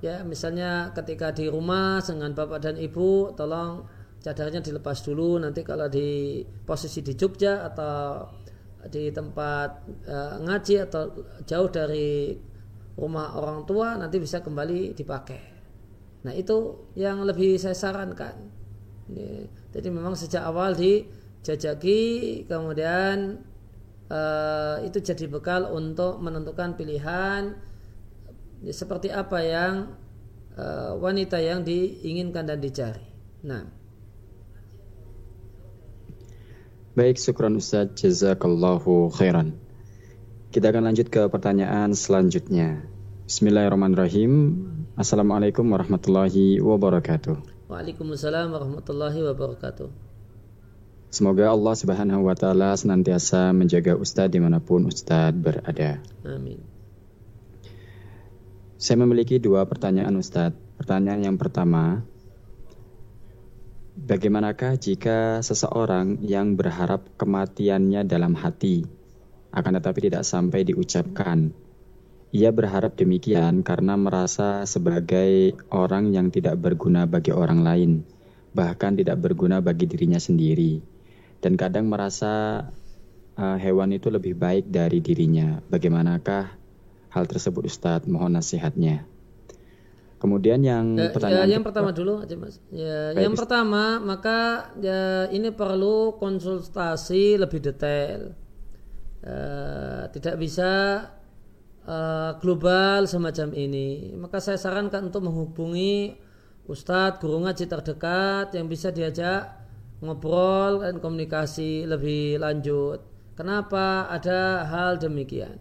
Ya 0.04 0.24
misalnya 0.24 0.92
ketika 0.96 1.32
di 1.32 1.48
rumah 1.48 2.00
dengan 2.00 2.32
bapak 2.32 2.64
dan 2.64 2.76
ibu 2.80 3.36
tolong 3.36 3.84
cadarnya 4.20 4.60
dilepas 4.60 5.00
dulu 5.00 5.40
nanti 5.40 5.64
kalau 5.64 5.88
di 5.88 6.40
posisi 6.44 7.00
di 7.00 7.16
Jogja 7.16 7.64
atau 7.64 8.28
di 8.88 9.08
tempat 9.12 9.70
uh, 10.08 10.36
ngaji 10.44 10.74
atau 10.88 11.02
jauh 11.44 11.68
dari 11.68 12.36
rumah 12.96 13.36
orang 13.36 13.64
tua 13.64 13.96
nanti 13.96 14.20
bisa 14.20 14.44
kembali 14.44 14.92
dipakai. 14.92 15.42
Nah 16.24 16.32
itu 16.36 16.88
yang 16.96 17.24
lebih 17.24 17.56
saya 17.56 17.76
sarankan. 17.76 18.60
Jadi 19.74 19.88
memang 19.90 20.14
sejak 20.14 20.44
awal 20.46 20.76
dijajaki 20.76 22.00
kemudian 22.46 23.40
uh, 24.12 24.76
itu 24.84 25.00
jadi 25.00 25.26
bekal 25.26 25.72
untuk 25.72 26.20
menentukan 26.22 26.76
pilihan 26.76 27.56
ya, 28.62 28.72
seperti 28.72 29.08
apa 29.10 29.38
yang 29.42 29.96
uh, 30.60 30.94
wanita 31.00 31.40
yang 31.40 31.64
diinginkan 31.64 32.44
dan 32.44 32.60
dicari. 32.60 33.08
Nah. 33.48 33.79
Baik, 37.00 37.16
syukran 37.16 37.56
Ustaz, 37.56 37.96
jazakallahu 37.96 39.08
khairan. 39.16 39.56
Kita 40.52 40.68
akan 40.68 40.92
lanjut 40.92 41.08
ke 41.08 41.32
pertanyaan 41.32 41.96
selanjutnya. 41.96 42.84
Bismillahirrahmanirrahim. 43.24 44.60
Assalamualaikum 45.00 45.64
warahmatullahi 45.64 46.60
wabarakatuh. 46.60 47.40
Waalaikumsalam 47.72 48.52
warahmatullahi 48.52 49.16
wabarakatuh. 49.32 49.88
Semoga 51.08 51.48
Allah 51.48 51.72
Subhanahu 51.72 52.28
wa 52.28 52.36
taala 52.36 52.76
senantiasa 52.76 53.48
menjaga 53.56 53.96
Ustadz 53.96 54.36
di 54.36 54.44
mana 54.44 54.60
pun 54.60 54.84
Ustadz 54.84 55.40
berada. 55.40 56.04
Amin. 56.28 56.60
Saya 58.76 59.00
memiliki 59.00 59.40
dua 59.40 59.64
pertanyaan 59.64 60.20
Ustadz. 60.20 60.76
Pertanyaan 60.76 61.32
yang 61.32 61.40
pertama, 61.40 62.04
Bagaimanakah 64.00 64.80
jika 64.80 65.44
seseorang 65.44 66.24
yang 66.24 66.56
berharap 66.56 67.04
kematiannya 67.20 68.08
dalam 68.08 68.32
hati, 68.32 68.88
akan 69.52 69.76
tetapi 69.76 70.08
tidak 70.08 70.24
sampai 70.24 70.64
diucapkan? 70.64 71.52
Ia 72.32 72.48
berharap 72.48 72.96
demikian 72.96 73.60
karena 73.60 74.00
merasa 74.00 74.64
sebagai 74.64 75.52
orang 75.68 76.16
yang 76.16 76.32
tidak 76.32 76.56
berguna 76.56 77.04
bagi 77.04 77.36
orang 77.36 77.60
lain, 77.60 77.92
bahkan 78.56 78.96
tidak 78.96 79.20
berguna 79.20 79.60
bagi 79.60 79.84
dirinya 79.84 80.16
sendiri, 80.16 80.80
dan 81.44 81.60
kadang 81.60 81.92
merasa 81.92 82.64
uh, 83.36 83.56
hewan 83.60 83.92
itu 83.92 84.08
lebih 84.08 84.32
baik 84.32 84.72
dari 84.72 85.04
dirinya. 85.04 85.60
Bagaimanakah 85.68 86.56
hal 87.12 87.24
tersebut, 87.28 87.68
Ustadz? 87.68 88.08
Mohon 88.08 88.40
nasihatnya. 88.40 89.09
Kemudian 90.20 90.60
yang 90.60 91.00
ya, 91.00 91.08
pertanyaan 91.16 91.48
ya, 91.48 91.54
yang 91.56 91.64
pertama 91.64 91.96
dulu 91.96 92.20
aja 92.20 92.36
mas. 92.36 92.60
Ya, 92.68 93.16
yang 93.16 93.32
pertama 93.32 93.96
maka 94.04 94.68
ya 94.76 95.32
ini 95.32 95.48
perlu 95.48 96.20
konsultasi 96.20 97.40
lebih 97.40 97.64
detail. 97.64 98.36
Uh, 99.24 100.12
tidak 100.12 100.36
bisa 100.36 100.72
uh, 101.88 102.36
global 102.36 103.08
semacam 103.08 103.56
ini. 103.56 104.12
Maka 104.12 104.44
saya 104.44 104.60
sarankan 104.60 105.08
untuk 105.08 105.24
menghubungi 105.24 106.20
ustadz 106.68 107.16
guru 107.24 107.40
ngaji 107.48 107.64
terdekat 107.64 108.52
yang 108.52 108.68
bisa 108.68 108.92
diajak 108.92 109.56
ngobrol 110.04 110.84
dan 110.84 111.00
komunikasi 111.00 111.88
lebih 111.88 112.36
lanjut. 112.44 113.00
Kenapa 113.40 114.04
ada 114.12 114.68
hal 114.68 115.00
demikian? 115.00 115.56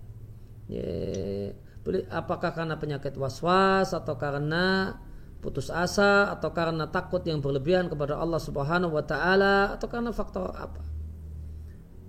Yeah 0.67 1.68
apakah 2.11 2.51
karena 2.53 2.75
penyakit 2.75 3.15
was-was 3.15 3.95
atau 3.95 4.15
karena 4.19 4.97
putus 5.39 5.71
asa 5.71 6.29
atau 6.35 6.51
karena 6.51 6.91
takut 6.91 7.23
yang 7.23 7.39
berlebihan 7.39 7.87
kepada 7.87 8.19
Allah 8.19 8.39
Subhanahu 8.43 8.91
wa 8.91 9.03
taala 9.03 9.75
atau 9.79 9.87
karena 9.87 10.11
faktor 10.11 10.51
apa. 10.51 10.83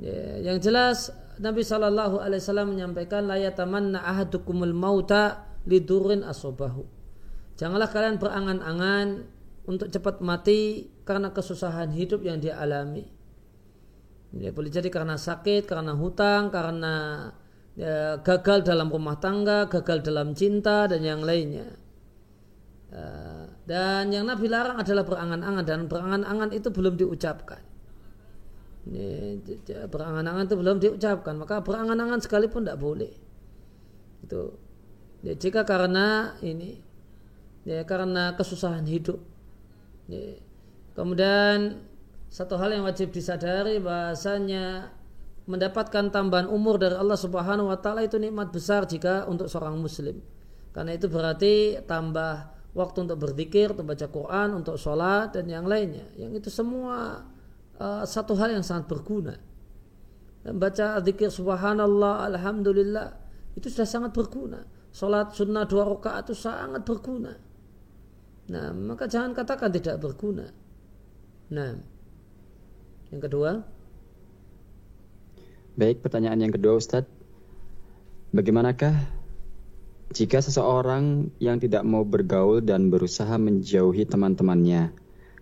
Ya, 0.03 0.51
yang 0.51 0.59
jelas 0.59 1.15
Nabi 1.39 1.63
Shallallahu 1.63 2.19
alaihi 2.21 2.43
wasallam 2.43 2.75
menyampaikan 2.75 3.31
la 3.31 3.39
yatamanna 3.39 4.03
ahadukumul 4.03 4.75
mauta 4.75 5.47
lidurin 5.65 6.27
asobahu. 6.27 6.85
Janganlah 7.55 7.93
kalian 7.93 8.17
berangan-angan 8.17 9.29
untuk 9.69 9.93
cepat 9.93 10.25
mati 10.25 10.91
karena 11.05 11.31
kesusahan 11.31 11.93
hidup 11.93 12.25
yang 12.25 12.41
dia 12.41 12.59
alami. 12.59 13.07
Ya, 14.31 14.55
boleh 14.55 14.71
jadi 14.71 14.87
karena 14.89 15.19
sakit, 15.19 15.67
karena 15.67 15.93
hutang, 15.93 16.55
karena 16.55 17.29
ya, 17.75 18.19
gagal 18.23 18.67
dalam 18.67 18.89
rumah 18.89 19.19
tangga, 19.19 19.67
gagal 19.71 20.03
dalam 20.07 20.33
cinta 20.35 20.87
dan 20.91 21.03
yang 21.03 21.23
lainnya. 21.23 21.69
Ya, 22.91 23.07
dan 23.71 24.11
yang 24.11 24.27
Nabi 24.27 24.51
larang 24.51 24.83
adalah 24.83 25.07
berangan-angan 25.07 25.65
dan 25.67 25.87
berangan-angan 25.87 26.51
itu 26.51 26.69
belum 26.75 26.99
diucapkan. 26.99 27.63
Ini, 28.91 29.39
berangan-angan 29.87 30.45
itu 30.49 30.57
belum 30.57 30.77
diucapkan, 30.81 31.35
maka 31.39 31.63
berangan-angan 31.63 32.19
sekalipun 32.25 32.67
tidak 32.67 32.81
boleh. 32.81 33.13
Itu. 34.25 34.57
Ya, 35.21 35.37
jika 35.37 35.69
karena 35.69 36.35
ini, 36.41 36.81
ya 37.69 37.85
karena 37.85 38.35
kesusahan 38.35 38.89
hidup. 38.89 39.21
Ya. 40.09 40.41
Kemudian 40.97 41.87
satu 42.33 42.59
hal 42.59 42.75
yang 42.75 42.87
wajib 42.89 43.15
disadari 43.15 43.79
bahasanya 43.79 44.91
mendapatkan 45.51 46.15
tambahan 46.15 46.47
umur 46.47 46.79
dari 46.79 46.95
Allah 46.95 47.19
Subhanahu 47.19 47.69
wa 47.69 47.79
taala 47.83 48.07
itu 48.07 48.17
nikmat 48.17 48.55
besar 48.55 48.87
jika 48.87 49.27
untuk 49.27 49.51
seorang 49.51 49.75
muslim. 49.75 50.23
Karena 50.71 50.95
itu 50.95 51.11
berarti 51.11 51.83
tambah 51.83 52.55
waktu 52.79 53.11
untuk 53.11 53.19
berzikir, 53.19 53.75
untuk 53.75 53.91
baca 53.91 54.07
Quran, 54.07 54.49
untuk 54.55 54.79
sholat 54.79 55.35
dan 55.35 55.51
yang 55.51 55.67
lainnya. 55.67 56.07
Yang 56.15 56.47
itu 56.47 56.63
semua 56.63 57.27
uh, 57.83 58.05
satu 58.07 58.39
hal 58.39 58.55
yang 58.55 58.63
sangat 58.63 58.87
berguna. 58.87 59.35
Dan 60.41 60.57
baca 60.57 61.03
zikir 61.03 61.29
subhanallah, 61.29 62.31
alhamdulillah 62.31 63.09
itu 63.59 63.67
sudah 63.67 63.89
sangat 63.89 64.15
berguna. 64.15 64.63
Sholat 64.95 65.35
sunnah 65.35 65.67
dua 65.67 65.87
rakaat 65.87 66.31
itu 66.31 66.35
sangat 66.39 66.87
berguna. 66.87 67.35
Nah, 68.51 68.75
maka 68.75 69.07
jangan 69.07 69.35
katakan 69.35 69.71
tidak 69.71 70.03
berguna. 70.03 70.51
Nah, 71.51 71.71
yang 73.11 73.21
kedua, 73.23 73.63
Baik, 75.81 76.05
pertanyaan 76.05 76.45
yang 76.45 76.53
kedua 76.53 76.77
Ustadz. 76.77 77.09
Bagaimanakah 78.37 79.01
jika 80.13 80.45
seseorang 80.45 81.33
yang 81.41 81.57
tidak 81.57 81.89
mau 81.89 82.05
bergaul 82.05 82.61
dan 82.61 82.93
berusaha 82.93 83.33
menjauhi 83.41 84.05
teman-temannya 84.05 84.93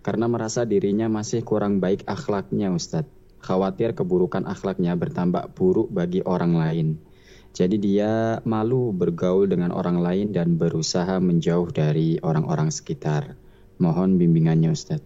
karena 0.06 0.26
merasa 0.30 0.62
dirinya 0.62 1.10
masih 1.10 1.42
kurang 1.42 1.82
baik 1.82 2.06
akhlaknya 2.06 2.70
Ustadz, 2.70 3.10
khawatir 3.42 3.98
keburukan 3.98 4.46
akhlaknya 4.46 4.94
bertambah 4.94 5.58
buruk 5.58 5.90
bagi 5.90 6.22
orang 6.22 6.54
lain. 6.54 7.02
Jadi 7.50 7.74
dia 7.74 8.38
malu 8.46 8.94
bergaul 8.94 9.50
dengan 9.50 9.74
orang 9.74 9.98
lain 9.98 10.30
dan 10.30 10.54
berusaha 10.54 11.18
menjauh 11.18 11.66
dari 11.74 12.22
orang-orang 12.22 12.70
sekitar. 12.70 13.34
Mohon 13.82 14.22
bimbingannya 14.22 14.70
Ustaz. 14.70 15.02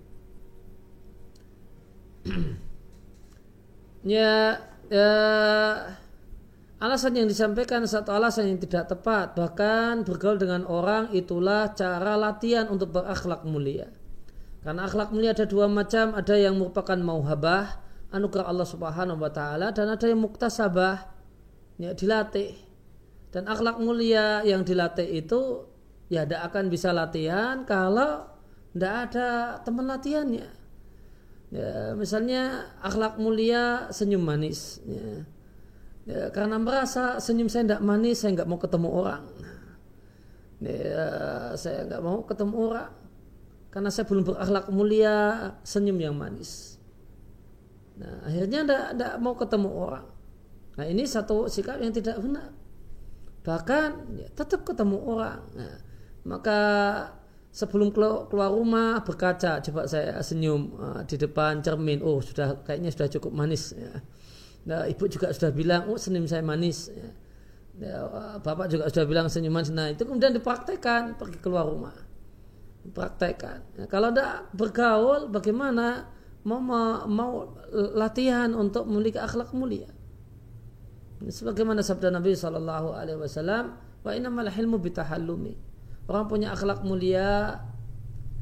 ya, 4.04 4.60
ya 4.92 5.12
alasan 6.76 7.16
yang 7.16 7.24
disampaikan 7.30 7.88
satu 7.88 8.12
alasan 8.12 8.52
yang 8.52 8.60
tidak 8.60 8.92
tepat. 8.92 9.32
Bahkan 9.32 10.04
bergaul 10.04 10.36
dengan 10.36 10.68
orang 10.68 11.08
itulah 11.16 11.72
cara 11.72 12.20
latihan 12.20 12.68
untuk 12.68 12.92
berakhlak 12.92 13.48
mulia. 13.48 13.88
Karena 14.60 14.86
akhlak 14.86 15.10
mulia 15.10 15.32
ada 15.32 15.48
dua 15.48 15.66
macam. 15.66 16.12
Ada 16.12 16.36
yang 16.36 16.60
merupakan 16.60 16.98
mauhabah 17.00 17.80
anugerah 18.12 18.44
Allah 18.44 18.68
subhanahu 18.68 19.18
wa 19.18 19.32
ta'ala 19.32 19.72
dan 19.72 19.88
ada 19.88 20.04
yang 20.04 20.20
muktasabah 20.20 21.08
ya 21.80 21.96
dilatih. 21.96 22.52
Dan 23.32 23.48
akhlak 23.48 23.80
mulia 23.80 24.44
yang 24.44 24.60
dilatih 24.60 25.08
itu 25.08 25.64
ya 26.12 26.28
tidak 26.28 26.52
akan 26.52 26.68
bisa 26.68 26.92
latihan 26.92 27.64
kalau 27.64 28.28
tidak 28.76 28.94
ada 29.08 29.28
teman 29.64 29.88
latihannya 29.88 30.61
ya, 31.52 31.92
misalnya 31.94 32.72
akhlak 32.80 33.20
mulia 33.20 33.92
senyum 33.92 34.24
manis 34.24 34.80
ya. 34.88 35.28
Ya, 36.02 36.22
karena 36.34 36.58
merasa 36.58 37.22
senyum 37.22 37.46
saya 37.46 37.62
tidak 37.62 37.82
manis 37.86 38.18
saya 38.18 38.34
nggak 38.34 38.50
mau 38.50 38.58
ketemu 38.58 38.88
orang 38.90 39.22
ya, 40.58 41.06
saya 41.54 41.86
nggak 41.86 42.02
mau 42.02 42.26
ketemu 42.26 42.54
orang 42.58 42.90
karena 43.70 43.88
saya 43.94 44.04
belum 44.10 44.24
berakhlak 44.26 44.66
mulia 44.74 45.16
senyum 45.62 46.02
yang 46.02 46.18
manis 46.18 46.80
nah 47.94 48.26
akhirnya 48.26 48.66
tidak 48.66 49.14
mau 49.22 49.38
ketemu 49.38 49.70
orang 49.70 50.06
Nah 50.76 50.86
ini 50.88 51.04
satu 51.04 51.48
sikap 51.48 51.80
yang 51.80 51.92
tidak 51.92 52.16
benar. 52.20 52.48
Bahkan 53.42 53.88
ya, 54.16 54.28
tetap 54.32 54.64
ketemu 54.64 54.98
orang. 55.02 55.40
Nah, 55.52 55.74
maka 56.24 56.60
sebelum 57.52 57.92
keluar 57.92 58.50
rumah 58.50 59.04
berkaca. 59.04 59.60
Coba 59.60 59.84
saya 59.84 60.16
senyum 60.24 60.72
uh, 60.80 61.00
di 61.04 61.20
depan 61.20 61.60
cermin. 61.60 62.00
Oh 62.00 62.18
sudah 62.24 62.64
kayaknya 62.64 62.88
sudah 62.90 63.08
cukup 63.12 63.30
manis 63.36 63.76
ya. 63.76 63.92
nah, 64.64 64.88
ibu 64.88 65.04
juga 65.06 65.30
sudah 65.36 65.52
bilang 65.52 65.86
oh 65.92 66.00
senyum 66.00 66.24
saya 66.24 66.40
manis. 66.40 66.88
Ya. 66.88 67.10
Ya, 67.72 68.04
bapak 68.40 68.68
juga 68.68 68.88
sudah 68.88 69.04
bilang 69.04 69.28
senyum 69.28 69.52
manis. 69.52 69.68
Nah 69.68 69.92
itu 69.92 70.08
kemudian 70.08 70.32
dipraktekkan 70.32 71.20
pergi 71.20 71.38
keluar 71.38 71.68
rumah. 71.68 71.94
Praktekkan 72.82 73.62
kalau 73.86 74.10
tidak 74.10 74.50
bergaul 74.58 75.30
bagaimana 75.30 76.10
mau 76.42 76.58
mau 77.06 77.54
latihan 77.94 78.50
untuk 78.58 78.90
memiliki 78.90 79.22
akhlak 79.22 79.54
mulia? 79.54 79.86
Sebagaimana 81.22 81.86
sabda 81.86 82.10
Nabi 82.10 82.34
Wasallam 82.34 83.78
wa 84.02 84.10
innamal 84.10 84.50
hilmu 84.50 84.82
bitahallumi 84.82 85.71
orang 86.06 86.26
punya 86.26 86.54
akhlak 86.54 86.82
mulia 86.82 87.62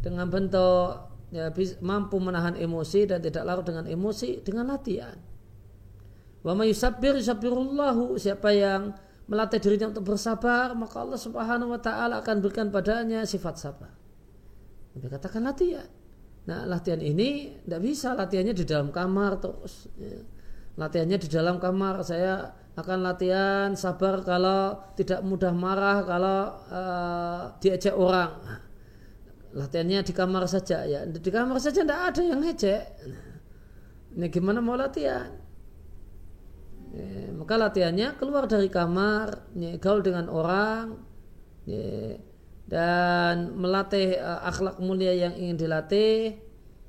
dengan 0.01 0.29
bentuk 0.33 1.11
ya, 1.31 1.53
mampu 1.85 2.16
menahan 2.18 2.57
emosi 2.57 3.07
dan 3.07 3.20
tidak 3.20 3.44
larut 3.44 3.64
dengan 3.64 3.85
emosi 3.87 4.40
dengan 4.40 4.73
latihan. 4.73 5.16
Wa 6.40 6.57
may 6.57 6.73
yusabbir 6.73 7.20
yusabbirullahu. 7.20 8.16
Siapa 8.16 8.49
yang 8.53 8.96
melatih 9.31 9.61
dirinya 9.62 9.92
untuk 9.94 10.11
bersabar 10.11 10.75
maka 10.75 11.05
Allah 11.05 11.20
Subhanahu 11.20 11.70
wa 11.70 11.81
taala 11.81 12.25
akan 12.25 12.37
berikan 12.42 12.73
padanya 12.73 13.23
sifat 13.29 13.55
sabar. 13.61 13.92
Nabi 14.96 15.07
katakan 15.07 15.44
latihan. 15.46 15.88
Nah 16.49 16.66
latihan 16.66 16.99
ini 16.99 17.61
tidak 17.62 17.81
bisa. 17.85 18.16
Latihannya 18.16 18.55
di 18.57 18.64
dalam 18.66 18.90
kamar 18.90 19.38
terus 19.38 19.87
ya. 20.01 20.25
latihannya 20.81 21.18
di 21.20 21.29
dalam 21.29 21.61
kamar. 21.62 22.03
Saya 22.03 22.57
akan 22.81 22.99
latihan 23.05 23.69
sabar 23.77 24.25
kalau 24.25 24.81
tidak 24.97 25.21
mudah 25.23 25.53
marah 25.53 26.03
kalau 26.05 26.38
uh, 26.73 27.43
diajak 27.61 27.95
orang. 27.95 28.37
Latihannya 29.51 30.07
di 30.07 30.12
kamar 30.14 30.47
saja 30.47 30.87
ya. 30.87 31.05
Di 31.05 31.31
kamar 31.31 31.59
saja 31.59 31.83
tidak 31.83 32.01
ada 32.14 32.23
yang 32.23 32.40
ngejek. 32.40 32.83
Ini 34.16 34.27
gimana 34.31 34.59
mau 34.59 34.75
latihan? 34.75 35.31
Ya, 36.90 37.31
maka 37.38 37.55
latihannya 37.55 38.19
keluar 38.19 38.51
dari 38.51 38.66
kamar 38.66 39.47
ya, 39.55 39.79
gaul 39.79 40.03
dengan 40.03 40.27
orang 40.27 40.99
ya, 41.62 42.19
dan 42.66 43.55
melatih 43.55 44.19
uh, 44.19 44.43
akhlak 44.43 44.83
mulia 44.83 45.14
yang 45.14 45.38
ingin 45.38 45.55
dilatih. 45.55 46.43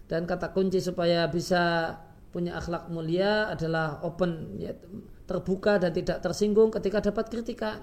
Dan 0.10 0.25
kata 0.25 0.51
kunci 0.51 0.82
supaya 0.82 1.30
bisa 1.30 1.95
punya 2.34 2.58
akhlak 2.58 2.89
mulia 2.89 3.54
adalah 3.54 4.01
open 4.01 4.58
ya, 4.58 4.73
terbuka 5.31 5.79
dan 5.79 5.95
tidak 5.95 6.19
tersinggung 6.19 6.67
ketika 6.75 6.99
dapat 6.99 7.31
kritikan. 7.31 7.79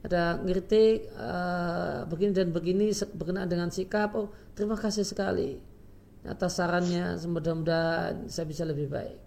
Ada 0.00 0.40
kritik 0.40 1.12
uh, 1.18 2.06
begini 2.08 2.32
dan 2.32 2.48
begini 2.54 2.86
berkenaan 3.18 3.50
dengan 3.50 3.68
sikap. 3.68 4.14
Oh, 4.14 4.30
terima 4.54 4.78
kasih 4.78 5.02
sekali 5.02 5.58
atas 6.24 6.56
sarannya. 6.56 7.18
Mudah-mudahan 7.26 8.30
saya 8.30 8.46
bisa 8.46 8.62
lebih 8.62 8.86
baik. 8.86 9.18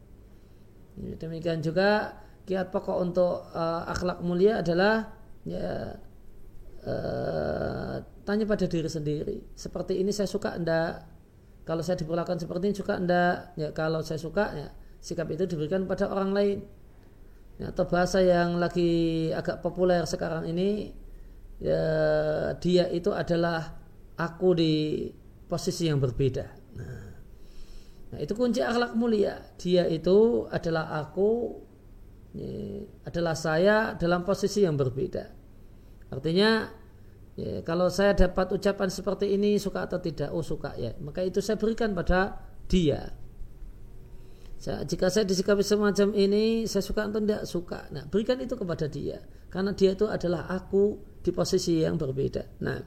Demikian 1.19 1.61
juga 1.61 2.15
kiat 2.47 2.71
pokok 2.71 2.97
untuk 3.03 3.51
uh, 3.53 3.85
akhlak 3.91 4.23
mulia 4.25 4.65
adalah 4.65 5.13
ya 5.45 5.93
uh, 6.87 7.95
tanya 8.23 8.45
pada 8.47 8.65
diri 8.65 8.89
sendiri. 8.89 9.37
Seperti 9.53 9.99
ini 9.99 10.09
saya 10.09 10.25
suka 10.31 10.55
anda 10.57 11.05
kalau 11.63 11.85
saya 11.85 11.99
diperlakukan 11.99 12.39
seperti 12.41 12.63
ini 12.71 12.75
suka 12.75 12.93
anda 12.99 13.53
ya 13.55 13.71
kalau 13.71 14.01
saya 14.01 14.19
suka 14.19 14.45
ya 14.57 14.67
sikap 15.03 15.27
itu 15.31 15.43
diberikan 15.47 15.83
pada 15.83 16.07
orang 16.07 16.31
lain 16.31 16.57
atau 17.61 17.85
bahasa 17.85 18.17
yang 18.17 18.57
lagi 18.57 19.29
agak 19.29 19.61
populer 19.61 20.01
sekarang 20.09 20.49
ini 20.49 20.89
ya, 21.61 21.83
dia 22.57 22.89
itu 22.89 23.13
adalah 23.13 23.77
aku 24.17 24.57
di 24.57 24.73
posisi 25.45 25.85
yang 25.85 26.01
berbeda. 26.01 26.45
Nah, 26.75 27.09
nah 28.13 28.19
itu 28.19 28.33
kunci 28.33 28.59
akhlak 28.59 28.97
mulia. 28.97 29.37
Dia 29.61 29.85
itu 29.85 30.49
adalah 30.49 30.97
aku 30.97 31.61
ya, 32.33 32.83
adalah 33.05 33.37
saya 33.37 33.93
dalam 33.95 34.25
posisi 34.25 34.65
yang 34.65 34.73
berbeda. 34.73 35.29
Artinya 36.09 36.73
ya, 37.37 37.61
kalau 37.61 37.89
saya 37.93 38.17
dapat 38.17 38.49
ucapan 38.49 38.89
seperti 38.89 39.37
ini 39.37 39.61
suka 39.61 39.85
atau 39.85 40.01
tidak? 40.01 40.33
Oh 40.33 40.41
suka 40.41 40.73
ya. 40.73 40.97
Maka 40.99 41.21
itu 41.21 41.37
saya 41.37 41.61
berikan 41.61 41.93
pada 41.93 42.49
dia 42.65 43.22
jika 44.63 45.11
saya 45.11 45.27
disikapi 45.27 45.59
semacam 45.59 46.15
ini, 46.15 46.63
saya 46.71 46.79
suka 46.79 47.11
atau 47.11 47.19
tidak 47.19 47.43
suka. 47.43 47.79
Nah, 47.91 48.07
berikan 48.07 48.39
itu 48.39 48.55
kepada 48.55 48.87
dia. 48.87 49.19
Karena 49.51 49.75
dia 49.75 49.91
itu 49.91 50.07
adalah 50.07 50.47
aku 50.47 51.03
di 51.19 51.35
posisi 51.35 51.83
yang 51.83 51.99
berbeda. 51.99 52.63
Nah. 52.63 52.79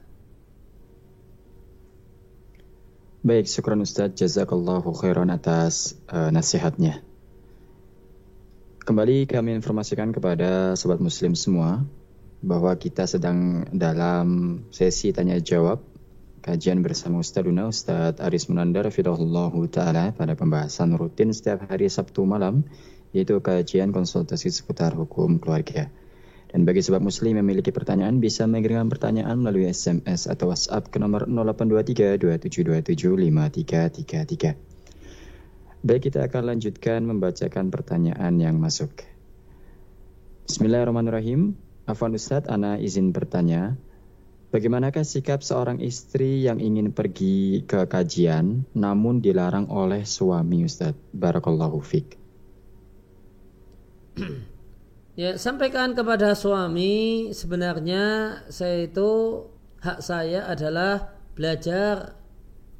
Baik, 3.21 3.45
syukran 3.45 3.85
Ustaz. 3.85 4.17
Jazakallahu 4.17 4.89
khairan 4.97 5.29
atas 5.29 5.93
uh, 6.09 6.33
nasihatnya. 6.33 7.05
Kembali 8.81 9.29
kami 9.29 9.53
informasikan 9.53 10.15
kepada 10.15 10.73
sobat 10.79 10.97
muslim 10.97 11.35
semua 11.37 11.83
bahwa 12.41 12.71
kita 12.79 13.05
sedang 13.05 13.67
dalam 13.69 14.59
sesi 14.71 15.11
tanya 15.11 15.37
jawab 15.43 15.83
kajian 16.47 16.79
bersama 16.79 17.19
Ustaduna 17.19 17.67
Ustadz 17.67 18.23
Aris 18.23 18.47
Munandar 18.47 18.87
Fidahullah 18.87 19.51
Ta'ala 19.67 20.15
pada 20.15 20.31
pembahasan 20.31 20.95
rutin 20.95 21.35
setiap 21.35 21.67
hari 21.67 21.91
Sabtu 21.91 22.23
malam 22.23 22.63
yaitu 23.11 23.35
kajian 23.43 23.91
konsultasi 23.91 24.47
seputar 24.47 24.95
hukum 24.95 25.43
keluarga. 25.43 25.91
Dan 26.47 26.63
bagi 26.63 26.79
sebab 26.79 27.03
muslim 27.03 27.35
yang 27.35 27.43
memiliki 27.43 27.75
pertanyaan 27.75 28.23
bisa 28.23 28.47
mengirimkan 28.47 28.87
pertanyaan 28.87 29.43
melalui 29.43 29.67
SMS 29.67 30.31
atau 30.31 30.47
WhatsApp 30.47 30.87
ke 30.87 31.03
nomor 31.03 31.27
0823 31.27 32.15
2727 32.15 32.95
Baik, 35.83 36.01
kita 36.07 36.31
akan 36.31 36.55
lanjutkan 36.55 37.03
membacakan 37.03 37.67
pertanyaan 37.67 38.39
yang 38.39 38.55
masuk. 38.55 39.03
Bismillahirrahmanirrahim. 40.47 41.59
Afwan 41.83 42.15
Ustadz, 42.15 42.47
Ana 42.47 42.79
izin 42.79 43.11
bertanya. 43.11 43.75
Bagaimanakah 44.47 45.03
sikap 45.03 45.43
seorang 45.43 45.83
istri 45.83 46.47
yang 46.47 46.63
ingin 46.63 46.95
pergi 46.95 47.67
ke 47.67 47.83
kajian 47.83 48.63
namun 48.71 49.19
dilarang 49.19 49.67
oleh 49.67 50.07
suami 50.07 50.63
Ustaz? 50.63 50.95
Barakallahu 51.11 51.83
fiq. 51.83 52.15
Ya, 55.17 55.33
sampaikan 55.33 55.97
kepada 55.97 56.37
suami 56.37 57.33
sebenarnya 57.33 58.37
saya 58.53 58.85
itu 58.85 59.41
hak 59.81 60.05
saya 60.05 60.45
adalah 60.45 61.09
belajar 61.33 62.13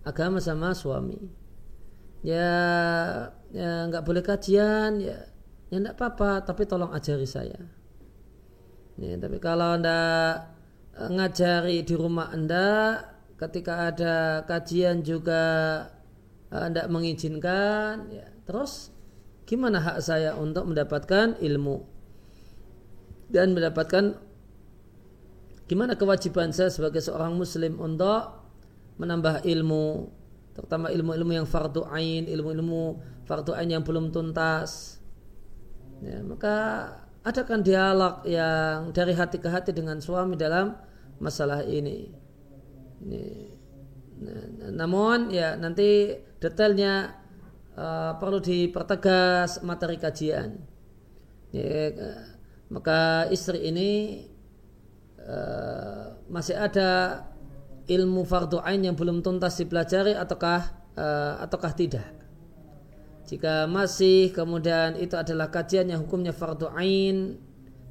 agama 0.05 0.37
sama 0.37 0.77
suami. 0.77 1.17
Ya, 2.21 2.53
ya 3.49 3.89
nggak 3.89 4.05
boleh 4.05 4.21
kajian 4.21 5.01
ya, 5.01 5.33
ya 5.73 5.75
nggak 5.81 5.97
apa-apa, 5.97 6.45
tapi 6.45 6.69
tolong 6.69 6.93
ajari 6.93 7.25
saya. 7.25 7.57
Ya, 9.01 9.17
tapi 9.17 9.41
kalau 9.41 9.73
ndak 9.81 10.56
ngajari 10.97 11.85
di 11.85 11.93
rumah 11.93 12.33
Anda 12.33 12.99
ketika 13.37 13.93
ada 13.93 14.41
kajian 14.49 15.05
juga 15.05 15.43
Anda 16.49 16.89
mengizinkan 16.89 18.09
ya. 18.09 18.27
terus 18.49 18.89
gimana 19.45 19.77
hak 19.77 20.01
saya 20.01 20.33
untuk 20.33 20.65
mendapatkan 20.65 21.37
ilmu 21.37 21.85
dan 23.29 23.53
mendapatkan 23.53 24.17
gimana 25.67 25.93
kewajiban 25.99 26.49
saya 26.49 26.73
sebagai 26.73 27.03
seorang 27.03 27.35
muslim 27.37 27.77
untuk 27.77 28.47
menambah 28.97 29.45
ilmu 29.45 30.09
terutama 30.57 30.89
ilmu-ilmu 30.89 31.31
yang 31.37 31.45
fardu 31.45 31.85
ain, 31.93 32.25
ilmu-ilmu 32.25 32.97
fardu 33.29 33.53
ain 33.53 33.69
yang 33.69 33.85
belum 33.85 34.09
tuntas. 34.09 34.97
Ya, 36.01 36.17
maka 36.25 36.55
adakan 37.21 37.61
dialog 37.61 38.25
yang 38.25 38.89
dari 38.89 39.13
hati 39.13 39.37
ke 39.37 39.53
hati 39.53 39.69
dengan 39.69 40.01
suami 40.01 40.33
dalam 40.33 40.73
masalah 41.17 41.65
ini. 41.65 42.13
ini. 43.03 43.25
Nah, 44.17 44.73
namun 44.73 45.29
ya 45.29 45.53
nanti 45.53 46.17
detailnya 46.41 47.13
uh, 47.77 48.17
perlu 48.17 48.41
dipertegas 48.41 49.61
materi 49.61 50.01
kajian. 50.01 50.57
Ya, 51.53 51.93
maka 52.67 53.29
istri 53.31 53.69
ini 53.69 53.91
uh, 55.21 56.17
masih 56.27 56.57
ada 56.57 57.23
ilmu 57.87 58.27
fardu 58.27 58.59
ain 58.65 58.83
yang 58.83 58.97
belum 58.99 59.23
tuntas 59.23 59.55
dipelajari 59.61 60.17
ataukah 60.17 60.61
uh, 60.97 61.33
ataukah 61.39 61.71
tidak. 61.71 62.07
Jika 63.27 63.67
masih 63.67 64.31
kemudian 64.31 64.95
itu 64.99 65.15
adalah 65.19 65.51
kajian 65.51 65.91
yang 65.91 66.03
hukumnya 66.03 66.31
fardu 66.31 66.71
ain, 66.75 67.39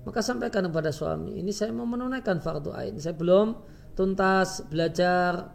maka 0.06 0.22
sampaikan 0.22 0.62
kepada 0.70 0.94
suami, 0.94 1.34
ini 1.34 1.50
saya 1.50 1.74
mau 1.74 1.82
menunaikan 1.82 2.38
fardu 2.38 2.70
ain. 2.78 2.94
Saya 3.02 3.18
belum 3.18 3.58
tuntas 3.98 4.62
belajar 4.70 5.50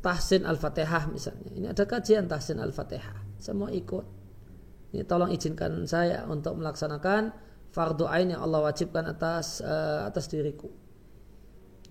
tahsin 0.00 0.48
al-fatihah 0.48 1.12
misalnya. 1.12 1.52
Ini 1.52 1.66
ada 1.68 1.84
kajian 1.84 2.24
tahsin 2.24 2.64
al-fatihah. 2.64 3.36
Saya 3.36 3.52
mau 3.60 3.68
ikut. 3.68 4.06
Ini 4.96 5.04
tolong 5.04 5.28
izinkan 5.36 5.84
saya 5.84 6.24
untuk 6.24 6.56
melaksanakan 6.56 7.30
fardu 7.70 8.08
ain 8.08 8.32
yang 8.32 8.40
Allah 8.40 8.72
wajibkan 8.72 9.04
atas 9.04 9.60
uh, 9.60 10.08
atas 10.08 10.32
diriku. 10.32 10.72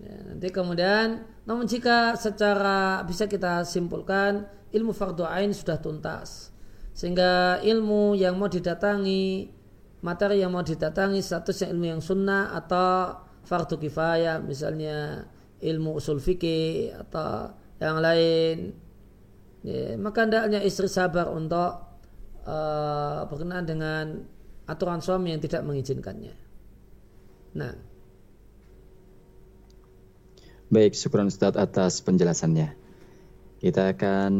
Ya, 0.00 0.16
nanti 0.32 0.48
kemudian, 0.50 1.22
namun 1.46 1.68
jika 1.70 2.16
secara 2.16 3.04
bisa 3.06 3.28
kita 3.30 3.62
simpulkan 3.62 4.48
ilmu 4.72 4.96
fardu 4.96 5.28
ain 5.28 5.52
sudah 5.52 5.76
tuntas, 5.76 6.50
sehingga 6.96 7.60
ilmu 7.60 8.16
yang 8.16 8.34
mau 8.34 8.48
didatangi, 8.48 9.52
materi 10.00 10.40
yang 10.40 10.52
mau 10.52 10.64
didatangi 10.64 11.20
statusnya 11.20 11.72
ilmu 11.72 11.86
yang 11.96 12.02
sunnah 12.02 12.56
atau 12.56 13.20
fardu 13.44 13.76
kifayah, 13.80 14.40
misalnya 14.40 15.28
ilmu 15.60 16.00
usul 16.00 16.20
fikih 16.20 16.96
atau 16.96 17.52
yang 17.80 18.00
lain, 18.00 18.76
ya, 19.64 19.96
maka 19.96 20.28
hendaknya 20.28 20.60
istri 20.60 20.88
sabar 20.88 21.28
untuk 21.32 21.80
uh, 22.44 23.24
berkenaan 23.28 23.64
dengan 23.64 24.04
aturan 24.68 25.00
suami 25.00 25.32
yang 25.32 25.40
tidak 25.40 25.64
mengizinkannya. 25.64 26.36
Nah, 27.56 27.72
Baik, 30.70 30.94
syukur 30.94 31.26
Ustaz 31.26 31.58
atas 31.58 31.98
penjelasannya. 32.06 32.78
Kita 33.58 33.90
akan 33.90 34.32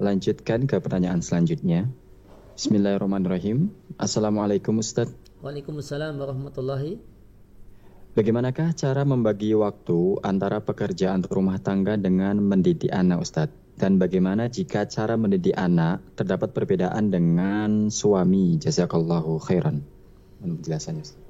lanjutkan 0.00 0.64
ke 0.64 0.80
pertanyaan 0.80 1.20
selanjutnya. 1.20 1.84
Bismillahirrahmanirrahim. 2.60 3.72
Assalamualaikum 3.96 4.84
Ustaz. 4.84 5.08
Waalaikumsalam 5.40 6.20
warahmatullahi 6.20 7.00
Bagaimanakah 8.12 8.76
cara 8.76 9.00
membagi 9.08 9.56
waktu 9.56 10.20
antara 10.20 10.60
pekerjaan 10.60 11.24
rumah 11.24 11.56
tangga 11.56 11.96
dengan 11.96 12.36
mendidik 12.36 12.92
anak 12.92 13.24
Ustadz? 13.24 13.80
Dan 13.80 13.96
bagaimana 13.96 14.52
jika 14.52 14.84
cara 14.84 15.16
mendidik 15.16 15.56
anak 15.56 16.04
terdapat 16.20 16.52
perbedaan 16.52 17.08
dengan 17.08 17.88
suami? 17.88 18.60
Jazakallahu 18.60 19.40
khairan. 19.40 19.80
Penjelasannya 20.44 21.00
Ustaz. 21.00 21.24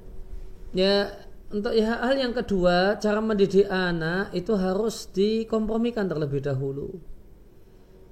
Ya, 0.75 1.15
untuk 1.47 1.71
ya, 1.71 1.95
hal 2.11 2.19
yang 2.19 2.35
kedua, 2.35 2.99
cara 2.99 3.23
mendidik 3.23 3.71
anak 3.71 4.35
itu 4.35 4.51
harus 4.59 5.07
dikompromikan 5.15 6.11
terlebih 6.11 6.43
dahulu. 6.43 6.91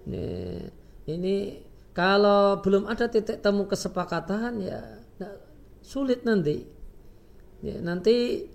Ini, 0.08 0.24
ini 1.12 1.68
kalau 1.94 2.62
belum 2.62 2.86
ada 2.86 3.10
titik 3.10 3.42
temu 3.42 3.66
kesepakatan 3.66 4.62
ya 4.62 4.82
sulit 5.82 6.22
nanti. 6.24 6.64
Ya, 7.60 7.76
nanti 7.84 8.48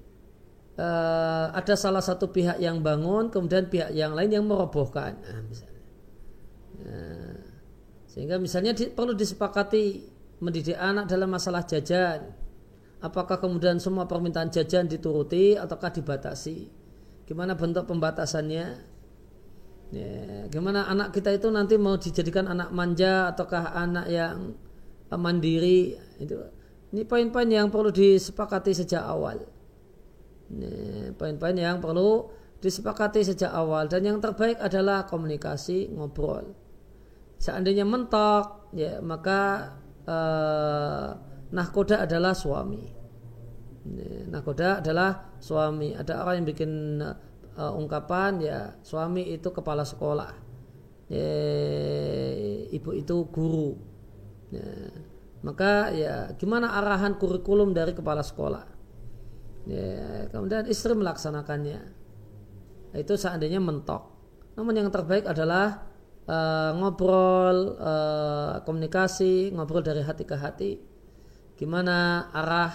uh, 0.81 1.53
ada 1.53 1.75
salah 1.77 2.01
satu 2.01 2.33
pihak 2.33 2.57
yang 2.57 2.81
bangun, 2.81 3.29
kemudian 3.29 3.69
pihak 3.69 3.93
yang 3.93 4.17
lain 4.17 4.33
yang 4.33 4.45
merobohkan. 4.49 5.21
Nah, 5.21 5.43
misalnya. 5.45 5.83
Nah, 6.81 7.37
sehingga 8.09 8.39
misalnya 8.41 8.73
di, 8.73 8.89
perlu 8.89 9.13
disepakati 9.13 10.15
mendidik 10.39 10.79
anak 10.79 11.11
dalam 11.11 11.31
masalah 11.31 11.67
jajan 11.67 12.31
apakah 13.05 13.37
kemudian 13.37 13.77
semua 13.77 14.09
permintaan 14.09 14.49
jajan 14.49 14.89
dituruti 14.89 15.61
ataukah 15.61 15.93
dibatasi 15.93 16.71
gimana 17.29 17.53
bentuk 17.53 17.85
pembatasannya 17.85 18.94
ya, 19.93 20.47
gimana 20.49 20.87
anak 20.89 21.13
kita 21.13 21.35
itu 21.35 21.49
nanti 21.53 21.75
mau 21.77 21.99
dijadikan 21.99 22.49
anak 22.49 22.71
manja 22.71 23.35
ataukah 23.35 23.75
anak 23.75 24.07
yang 24.09 24.57
mandiri 25.15 25.95
itu 26.19 26.35
ini 26.95 27.03
poin-poin 27.07 27.47
yang 27.47 27.69
perlu 27.71 27.91
disepakati 27.95 28.75
sejak 28.75 29.03
awal 29.03 29.43
poin-poin 31.19 31.55
yang 31.55 31.79
perlu 31.79 32.31
disepakati 32.59 33.23
sejak 33.23 33.53
awal 33.53 33.87
dan 33.87 34.03
yang 34.03 34.19
terbaik 34.19 34.59
adalah 34.59 35.07
komunikasi 35.07 35.93
ngobrol 35.95 36.57
seandainya 37.39 37.87
mentok 37.87 38.75
ya 38.75 38.99
maka 39.05 39.71
uh, 40.09 41.09
nahkoda 41.55 42.03
adalah 42.05 42.35
suami. 42.35 42.83
Nahkoda 44.29 44.81
adalah 44.83 45.39
suami. 45.39 45.95
Ada 45.95 46.25
orang 46.25 46.43
yang 46.43 46.49
bikin 46.51 46.73
uh, 47.59 47.73
ungkapan 47.75 48.43
ya 48.43 48.59
suami 48.83 49.35
itu 49.35 49.51
kepala 49.51 49.83
sekolah. 49.87 50.33
Ya, 51.09 51.31
ibu 52.73 52.91
itu 52.97 53.17
guru. 53.29 53.77
Ya, 54.49 54.65
maka 55.45 55.93
ya 55.93 56.33
gimana 56.41 56.75
arahan 56.81 57.21
kurikulum 57.21 57.77
dari 57.77 57.93
kepala 57.93 58.25
sekolah. 58.25 58.65
Ya, 59.69 60.29
kemudian 60.33 60.69
istri 60.69 60.93
melaksanakannya. 60.97 61.81
Itu 62.95 63.19
seandainya 63.19 63.59
mentok. 63.59 64.13
Namun 64.55 64.79
yang 64.79 64.89
terbaik 64.93 65.27
adalah 65.27 65.83
uh, 66.31 66.71
ngobrol, 66.79 67.75
uh, 67.75 68.55
komunikasi, 68.63 69.51
ngobrol 69.51 69.83
dari 69.83 70.01
hati 70.05 70.25
ke 70.25 70.37
hati 70.39 70.73
gimana 71.55 72.29
arah 72.35 72.73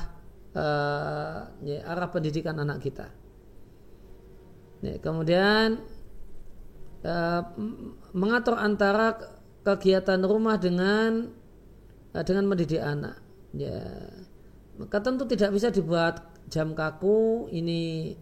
uh, 0.55 1.39
ya, 1.63 1.83
arah 1.87 2.07
pendidikan 2.11 2.55
anak 2.59 2.79
kita. 2.79 3.11
Ya, 4.79 4.95
kemudian 5.03 5.83
uh, 7.03 7.41
mengatur 8.15 8.55
antara 8.55 9.19
kegiatan 9.67 10.23
rumah 10.23 10.55
dengan 10.55 11.35
uh, 12.15 12.23
dengan 12.23 12.47
mendidik 12.47 12.79
anak. 12.79 13.19
Ya, 13.51 13.83
maka 14.79 15.03
tentu 15.03 15.27
tidak 15.27 15.51
bisa 15.51 15.67
dibuat 15.73 16.23
jam 16.47 16.71
kaku 16.73 17.51
ini 17.51 18.15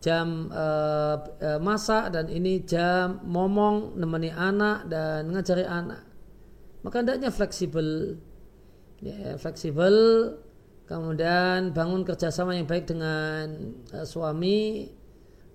jam 0.00 0.48
uh, 0.48 1.20
uh, 1.20 1.60
masak 1.60 2.16
dan 2.16 2.26
ini 2.32 2.64
jam 2.64 3.20
momong 3.22 4.00
nemeni 4.00 4.32
anak 4.32 4.88
dan 4.88 5.28
ngajari 5.28 5.68
anak 5.68 6.08
maka 6.80 7.04
hendaknya 7.04 7.28
fleksibel 7.28 8.16
ya, 9.04 9.36
fleksibel 9.36 9.94
kemudian 10.88 11.76
bangun 11.76 12.02
kerjasama 12.08 12.56
yang 12.56 12.64
baik 12.64 12.88
dengan 12.88 13.76
suami 14.08 14.88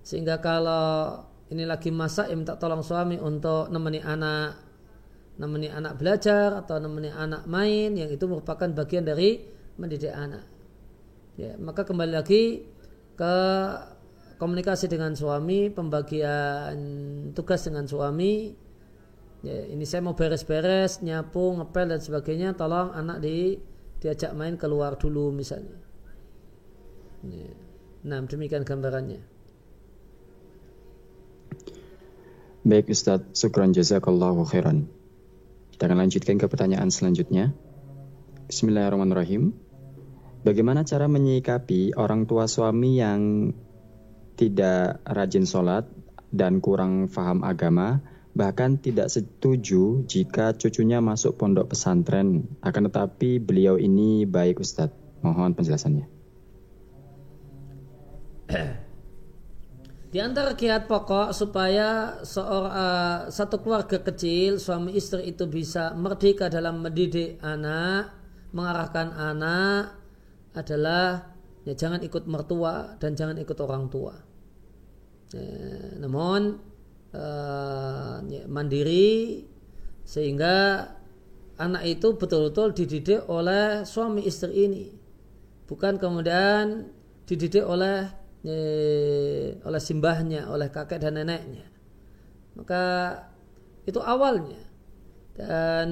sehingga 0.06 0.38
kalau 0.38 1.18
ini 1.50 1.66
lagi 1.66 1.90
masak 1.90 2.30
ya 2.30 2.38
minta 2.38 2.54
tolong 2.54 2.86
suami 2.86 3.18
untuk 3.18 3.66
nemeni 3.74 3.98
anak 3.98 4.54
nemeni 5.42 5.66
anak 5.66 5.98
belajar 5.98 6.62
atau 6.62 6.78
nemeni 6.78 7.10
anak 7.10 7.42
main 7.50 7.90
yang 7.98 8.06
itu 8.06 8.22
merupakan 8.30 8.70
bagian 8.70 9.02
dari 9.02 9.42
mendidik 9.74 10.14
anak 10.14 10.46
ya 11.34 11.58
maka 11.58 11.82
kembali 11.82 12.12
lagi 12.14 12.62
ke 13.18 13.36
komunikasi 14.38 14.86
dengan 14.86 15.18
suami 15.18 15.74
pembagian 15.74 16.78
tugas 17.34 17.66
dengan 17.66 17.90
suami 17.90 18.54
ya, 19.42 19.58
ini 19.70 19.84
saya 19.86 20.02
mau 20.04 20.18
beres-beres, 20.18 21.00
nyapu, 21.00 21.54
ngepel 21.56 21.86
dan 21.92 22.00
sebagainya, 22.02 22.58
tolong 22.58 22.90
anak 22.92 23.22
di 23.22 23.56
diajak 24.02 24.36
main 24.36 24.60
keluar 24.60 24.98
dulu 25.00 25.32
misalnya. 25.32 25.78
Ya. 27.24 27.50
Nah, 28.06 28.22
demikian 28.22 28.62
gambarannya. 28.62 29.35
Baik 32.66 32.90
Ustadz, 32.90 33.30
syukran 33.38 33.70
jazakallahu 33.70 34.42
khairan. 34.42 34.90
Kita 35.70 35.86
akan 35.86 36.02
lanjutkan 36.02 36.34
ke 36.34 36.50
pertanyaan 36.50 36.90
selanjutnya. 36.90 37.54
Bismillahirrahmanirrahim. 38.50 39.54
Bagaimana 40.42 40.82
cara 40.82 41.06
menyikapi 41.06 41.94
orang 41.94 42.26
tua 42.26 42.50
suami 42.50 42.98
yang 42.98 43.54
tidak 44.34 44.98
rajin 45.06 45.46
sholat 45.46 45.86
dan 46.34 46.58
kurang 46.58 47.06
faham 47.06 47.46
agama 47.46 48.02
bahkan 48.34 48.82
tidak 48.82 49.14
setuju 49.14 50.02
jika 50.02 50.50
cucunya 50.58 50.98
masuk 50.98 51.38
pondok 51.38 51.70
pesantren. 51.70 52.50
Akan 52.66 52.90
tetapi 52.90 53.38
beliau 53.38 53.78
ini 53.78 54.26
baik 54.26 54.58
Ustadz. 54.58 55.22
Mohon 55.22 55.54
penjelasannya. 55.54 56.06
Di 60.16 60.24
antara 60.24 60.56
kiat 60.56 60.88
pokok 60.88 61.28
supaya 61.36 62.16
seorang 62.24 62.72
uh, 62.72 63.20
satu 63.28 63.60
keluarga 63.60 64.00
kecil 64.00 64.56
suami 64.56 64.96
istri 64.96 65.28
itu 65.28 65.44
bisa 65.44 65.92
merdeka 65.92 66.48
dalam 66.48 66.80
mendidik 66.80 67.36
anak, 67.44 68.16
mengarahkan 68.48 69.12
anak 69.12 69.92
adalah 70.56 71.36
ya 71.68 71.76
jangan 71.76 72.00
ikut 72.00 72.24
mertua 72.24 72.96
dan 72.96 73.12
jangan 73.12 73.36
ikut 73.36 73.60
orang 73.60 73.92
tua. 73.92 74.16
Ya, 75.36 76.00
namun 76.00 76.64
uh, 77.12 78.16
ya, 78.24 78.48
mandiri 78.48 79.44
sehingga 80.00 80.96
anak 81.60 81.92
itu 81.92 82.16
betul-betul 82.16 82.72
dididik 82.72 83.20
oleh 83.28 83.84
suami 83.84 84.24
istri 84.24 84.64
ini, 84.64 84.88
bukan 85.68 86.00
kemudian 86.00 86.88
dididik 87.28 87.68
oleh 87.68 88.24
oleh 89.66 89.82
simbahnya, 89.82 90.46
oleh 90.46 90.70
kakek 90.70 91.02
dan 91.02 91.18
neneknya. 91.18 91.66
Maka 92.54 92.84
itu 93.86 93.98
awalnya. 93.98 94.62
Dan 95.36 95.88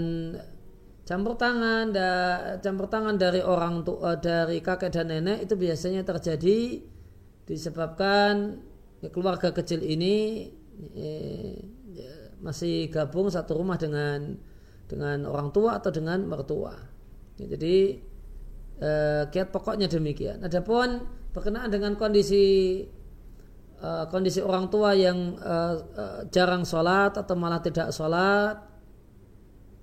campur 1.05 1.37
tangan 1.37 1.93
dan 1.93 2.59
campur 2.65 2.89
tangan 2.89 3.21
dari 3.21 3.45
orang 3.45 3.85
tua 3.85 4.17
dari 4.17 4.65
kakek 4.65 4.89
dan 4.89 5.13
nenek 5.13 5.45
itu 5.45 5.53
biasanya 5.53 6.01
terjadi 6.01 6.81
disebabkan 7.45 8.57
ya, 9.05 9.13
keluarga 9.13 9.53
kecil 9.53 9.85
ini 9.85 10.49
ya, 10.97 12.41
masih 12.41 12.89
gabung 12.89 13.29
satu 13.29 13.61
rumah 13.61 13.77
dengan 13.77 14.41
dengan 14.89 15.29
orang 15.29 15.53
tua 15.53 15.77
atau 15.77 15.93
dengan 15.93 16.25
mertua. 16.25 16.73
Ya, 17.37 17.53
jadi 17.53 18.01
eh, 18.81 19.23
kiat 19.29 19.53
pokoknya 19.53 19.93
demikian. 19.93 20.41
Adapun 20.41 21.05
berkenaan 21.35 21.69
dengan 21.69 21.99
kondisi 21.99 22.81
uh, 23.83 24.07
kondisi 24.07 24.39
orang 24.39 24.71
tua 24.71 24.95
yang 24.95 25.35
uh, 25.35 25.75
uh, 25.75 26.21
jarang 26.31 26.63
sholat 26.63 27.19
atau 27.19 27.35
malah 27.35 27.59
tidak 27.59 27.91
sholat. 27.91 28.63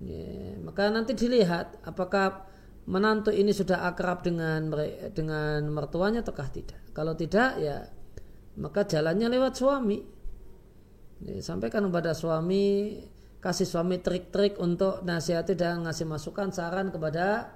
Ya, 0.02 0.58
maka 0.66 0.90
nanti 0.90 1.14
dilihat 1.14 1.78
apakah 1.86 2.50
menantu 2.90 3.30
ini 3.30 3.54
sudah 3.54 3.86
akrab 3.86 4.26
dengan 4.26 4.72
dengan 5.14 5.68
mertuanya 5.70 6.26
ataukah 6.26 6.50
tidak. 6.50 6.82
Kalau 6.96 7.14
tidak 7.14 7.60
ya 7.62 7.86
maka 8.58 8.88
jalannya 8.88 9.28
lewat 9.30 9.54
suami. 9.60 10.00
Ya, 11.22 11.38
sampaikan 11.44 11.86
kepada 11.86 12.18
suami 12.18 12.98
kasih 13.44 13.70
suami 13.70 14.02
trik-trik 14.02 14.58
untuk 14.58 15.06
nasihati 15.06 15.54
dan 15.54 15.86
ngasih 15.86 16.10
masukan 16.10 16.50
saran 16.50 16.90
kepada 16.90 17.54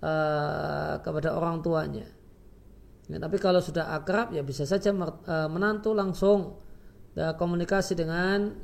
uh, 0.00 0.96
kepada 1.04 1.36
orang 1.36 1.60
tuanya 1.60 2.21
Ya, 3.12 3.20
tapi 3.20 3.36
kalau 3.36 3.60
sudah 3.60 3.92
akrab 3.92 4.32
ya 4.32 4.40
bisa 4.40 4.64
saja 4.64 4.88
e, 4.88 5.36
menantu 5.52 5.92
langsung 5.92 6.56
ya, 7.12 7.36
komunikasi 7.36 7.92
dengan 7.92 8.56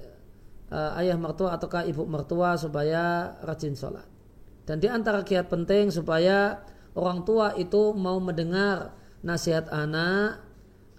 uh, 0.73 1.01
ayah 1.01 1.17
mertua 1.17 1.57
ataukah 1.57 1.85
ibu 1.89 2.05
mertua 2.05 2.57
supaya 2.57 3.37
rajin 3.45 3.77
sholat. 3.77 4.05
Dan 4.69 4.81
di 4.81 4.89
antara 4.89 5.25
kiat 5.25 5.49
penting 5.49 5.89
supaya 5.89 6.61
orang 6.93 7.25
tua 7.25 7.57
itu 7.57 7.97
mau 7.97 8.21
mendengar 8.21 8.93
nasihat 9.25 9.73
anak 9.73 10.45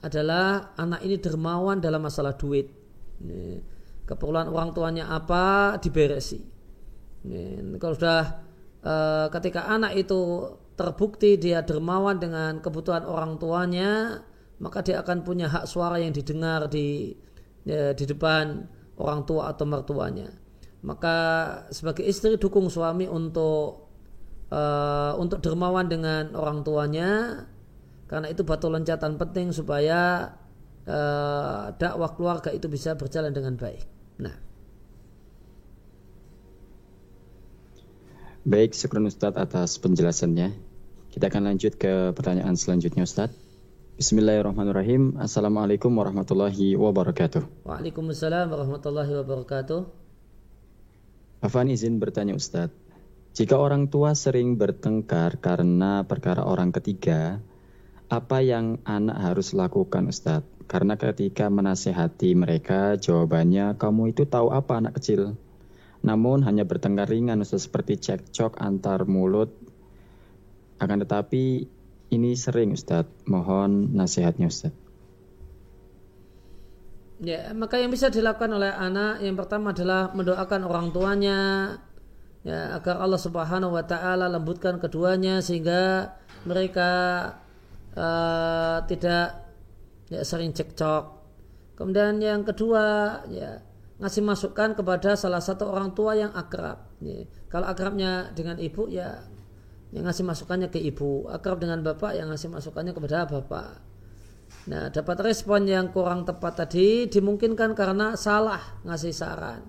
adalah 0.01 0.73
anak 0.79 1.05
ini 1.05 1.21
dermawan 1.21 1.77
dalam 1.77 2.01
masalah 2.01 2.33
duit. 2.33 2.71
Keperluan 4.09 4.49
orang 4.49 4.73
tuanya 4.73 5.11
apa 5.13 5.77
diberesi. 5.77 6.41
Kalau 7.77 7.93
sudah 7.93 8.41
uh, 8.81 9.27
ketika 9.29 9.69
anak 9.69 10.01
itu 10.01 10.49
terbukti 10.79 11.35
dia 11.35 11.59
dermawan 11.59 12.23
dengan 12.23 12.63
kebutuhan 12.63 13.03
orang 13.03 13.35
tuanya, 13.35 14.23
maka 14.63 14.79
dia 14.79 15.03
akan 15.03 15.27
punya 15.27 15.51
hak 15.51 15.67
suara 15.67 15.99
yang 15.99 16.15
didengar 16.15 16.71
di 16.71 17.11
ya, 17.67 17.91
di 17.91 18.07
depan 18.07 18.63
orang 18.95 19.27
tua 19.27 19.51
atau 19.51 19.67
mertuanya. 19.67 20.31
Maka 20.79 21.17
sebagai 21.75 22.07
istri 22.07 22.39
dukung 22.39 22.71
suami 22.71 23.03
untuk 23.11 23.91
uh, 24.55 25.19
untuk 25.19 25.43
dermawan 25.43 25.91
dengan 25.91 26.31
orang 26.31 26.63
tuanya, 26.63 27.43
karena 28.07 28.31
itu 28.31 28.47
batu 28.47 28.71
loncatan 28.71 29.19
penting 29.19 29.51
supaya 29.51 30.31
uh, 30.87 31.75
dakwah 31.75 32.15
keluarga 32.15 32.55
itu 32.55 32.71
bisa 32.71 32.95
berjalan 32.95 33.35
dengan 33.35 33.59
baik. 33.59 33.83
Nah. 34.23 34.35
Baik, 38.47 38.71
syukur 38.71 39.03
Ustadz 39.03 39.35
atas 39.35 39.75
penjelasannya. 39.83 40.68
Kita 41.09 41.25
akan 41.25 41.49
lanjut 41.49 41.73
ke 41.73 42.13
pertanyaan 42.13 42.53
selanjutnya 42.53 43.01
Ustaz. 43.01 43.33
Bismillahirrahmanirrahim. 43.97 45.17
Assalamualaikum 45.17 45.89
warahmatullahi 45.89 46.77
wabarakatuh. 46.77 47.65
Waalaikumsalam 47.65 48.53
warahmatullahi 48.53 49.17
wabarakatuh. 49.17 49.89
Afan 51.41 51.73
izin 51.73 51.97
bertanya 51.97 52.37
Ustadz. 52.37 52.77
Jika 53.33 53.57
orang 53.57 53.89
tua 53.89 54.13
sering 54.13 54.61
bertengkar 54.61 55.41
karena 55.41 56.05
perkara 56.05 56.45
orang 56.45 56.69
ketiga, 56.69 57.41
apa 58.05 58.45
yang 58.45 58.77
anak 58.85 59.17
harus 59.17 59.57
lakukan 59.57 60.13
Ustadz? 60.13 60.69
Karena 60.69 60.93
ketika 60.93 61.49
menasehati 61.49 62.37
mereka, 62.37 63.01
jawabannya 63.01 63.81
kamu 63.81 64.13
itu 64.13 64.29
tahu 64.29 64.53
apa 64.53 64.77
anak 64.77 65.01
kecil. 65.01 65.33
Namun 66.05 66.45
hanya 66.45 66.69
bertengkar 66.69 67.09
ringan 67.09 67.41
Ustadz 67.41 67.65
seperti 67.65 67.97
cekcok 67.97 68.61
antar 68.61 69.09
mulut 69.09 69.68
akan 70.79 70.97
tetapi 71.05 71.67
ini 72.09 72.31
sering 72.33 72.73
Ustadz. 72.73 73.27
Mohon 73.29 73.93
nasihatnya 73.93 74.49
Ustadz. 74.49 74.89
Ya, 77.19 77.51
maka 77.51 77.75
yang 77.75 77.91
bisa 77.91 78.07
dilakukan 78.07 78.47
oleh 78.55 78.71
anak 78.71 79.19
yang 79.19 79.35
pertama 79.35 79.75
adalah 79.75 80.15
mendoakan 80.15 80.63
orang 80.63 80.87
tuanya 80.95 81.39
ya 82.47 82.79
agar 82.79 83.03
Allah 83.03 83.19
Subhanahu 83.19 83.75
wa 83.75 83.83
taala 83.83 84.31
lembutkan 84.31 84.79
keduanya 84.79 85.43
sehingga 85.43 86.15
mereka 86.47 86.91
uh, 87.91 88.79
tidak 88.87 89.51
ya 90.07 90.23
sering 90.23 90.55
cekcok. 90.55 91.19
Kemudian 91.75 92.23
yang 92.23 92.47
kedua 92.47 93.19
ya 93.27 93.67
ngasih 93.99 94.23
masukan 94.23 94.79
kepada 94.79 95.19
salah 95.19 95.43
satu 95.43 95.67
orang 95.67 95.91
tua 95.91 96.15
yang 96.15 96.31
akrab. 96.31 96.87
Ya, 97.03 97.27
kalau 97.51 97.67
akrabnya 97.67 98.31
dengan 98.31 98.55
ibu 98.63 98.87
ya 98.87 99.27
yang 99.89 100.05
ngasih 100.05 100.25
masukannya 100.25 100.69
ke 100.69 100.77
ibu. 100.77 101.25
Akrab 101.29 101.61
dengan 101.61 101.81
bapak 101.81 102.17
yang 102.17 102.29
ngasih 102.29 102.49
masukannya 102.53 102.93
kepada 102.93 103.25
bapak. 103.25 103.81
Nah 104.69 104.89
dapat 104.93 105.17
respon 105.25 105.65
yang 105.65 105.89
kurang 105.89 106.25
tepat 106.25 106.65
tadi 106.65 107.09
dimungkinkan 107.09 107.73
karena 107.73 108.13
salah 108.13 108.81
ngasih 108.85 109.13
saran. 109.13 109.61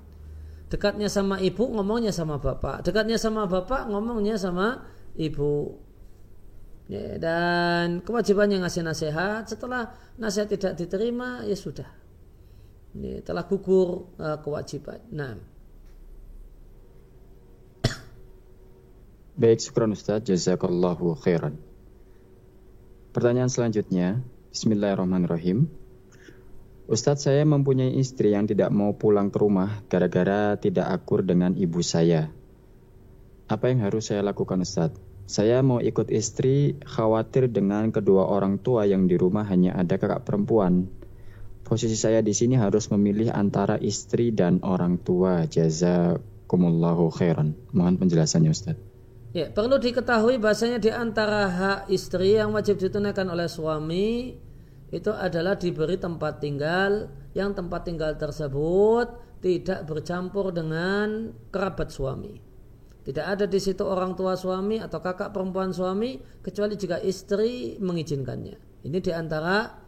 Dekatnya 0.71 1.11
sama 1.11 1.43
ibu 1.43 1.67
ngomongnya 1.67 2.15
sama 2.15 2.39
bapak. 2.39 2.87
Dekatnya 2.87 3.19
sama 3.19 3.49
bapak 3.49 3.91
ngomongnya 3.91 4.39
sama 4.39 4.87
ibu. 5.19 5.75
Ya, 6.91 7.19
dan 7.23 8.03
kewajibannya 8.03 8.63
ngasih 8.63 8.83
nasihat. 8.83 9.47
Setelah 9.47 9.95
nasihat 10.19 10.51
tidak 10.51 10.73
diterima 10.79 11.43
ya 11.47 11.55
sudah. 11.55 11.87
Ini 12.95 13.23
telah 13.23 13.47
gugur 13.47 14.15
uh, 14.19 14.39
kewajiban. 14.43 14.99
Nah 15.15 15.39
Baik, 19.41 19.57
syukran 19.65 19.97
Ustaz. 19.97 20.21
Jazakallahu 20.29 21.17
khairan. 21.17 21.57
Pertanyaan 23.17 23.49
selanjutnya. 23.49 24.21
Bismillahirrahmanirrahim. 24.53 25.65
Ustadz 26.85 27.25
saya 27.25 27.49
mempunyai 27.49 27.97
istri 27.97 28.37
yang 28.37 28.45
tidak 28.45 28.69
mau 28.69 28.93
pulang 28.93 29.33
ke 29.33 29.41
rumah 29.41 29.81
gara-gara 29.89 30.61
tidak 30.61 30.93
akur 30.93 31.25
dengan 31.25 31.57
ibu 31.57 31.81
saya. 31.81 32.29
Apa 33.49 33.73
yang 33.73 33.81
harus 33.81 34.13
saya 34.13 34.21
lakukan 34.21 34.61
Ustadz? 34.61 35.01
Saya 35.25 35.65
mau 35.65 35.81
ikut 35.81 36.13
istri 36.13 36.77
khawatir 36.85 37.49
dengan 37.49 37.89
kedua 37.97 38.29
orang 38.29 38.61
tua 38.61 38.85
yang 38.85 39.09
di 39.09 39.17
rumah 39.17 39.49
hanya 39.49 39.73
ada 39.73 39.97
kakak 39.97 40.29
perempuan. 40.29 40.93
Posisi 41.65 41.97
saya 41.97 42.21
di 42.21 42.37
sini 42.37 42.61
harus 42.61 42.93
memilih 42.93 43.33
antara 43.33 43.81
istri 43.81 44.37
dan 44.37 44.61
orang 44.61 45.01
tua. 45.01 45.49
Jazakumullahu 45.49 47.09
khairan. 47.09 47.57
Mohon 47.73 48.05
penjelasannya 48.05 48.53
Ustadz. 48.53 48.90
Ya, 49.31 49.47
perlu 49.47 49.79
diketahui 49.79 50.43
bahasanya 50.43 50.83
di 50.83 50.91
antara 50.91 51.47
hak 51.47 51.81
istri 51.87 52.35
yang 52.35 52.51
wajib 52.51 52.83
ditunaikan 52.83 53.31
oleh 53.31 53.47
suami 53.47 54.35
itu 54.91 55.11
adalah 55.15 55.55
diberi 55.55 55.95
tempat 55.95 56.43
tinggal 56.43 57.07
yang 57.31 57.55
tempat 57.55 57.87
tinggal 57.87 58.19
tersebut 58.19 59.07
tidak 59.39 59.87
bercampur 59.87 60.51
dengan 60.51 61.31
kerabat 61.55 61.95
suami. 61.95 62.43
Tidak 63.07 63.23
ada 63.23 63.47
di 63.47 63.63
situ 63.63 63.87
orang 63.87 64.19
tua 64.19 64.35
suami 64.35 64.83
atau 64.83 64.99
kakak 64.99 65.31
perempuan 65.31 65.71
suami 65.71 66.19
kecuali 66.43 66.75
jika 66.75 66.99
istri 66.99 67.79
mengizinkannya. 67.79 68.83
Ini 68.83 68.99
di 68.99 69.13
antara 69.15 69.79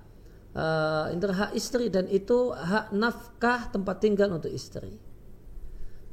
uh, 0.54 1.10
hak 1.10 1.52
istri 1.58 1.90
dan 1.90 2.06
itu 2.06 2.54
hak 2.54 2.94
nafkah 2.94 3.74
tempat 3.74 3.96
tinggal 3.98 4.38
untuk 4.38 4.54
istri. 4.54 4.96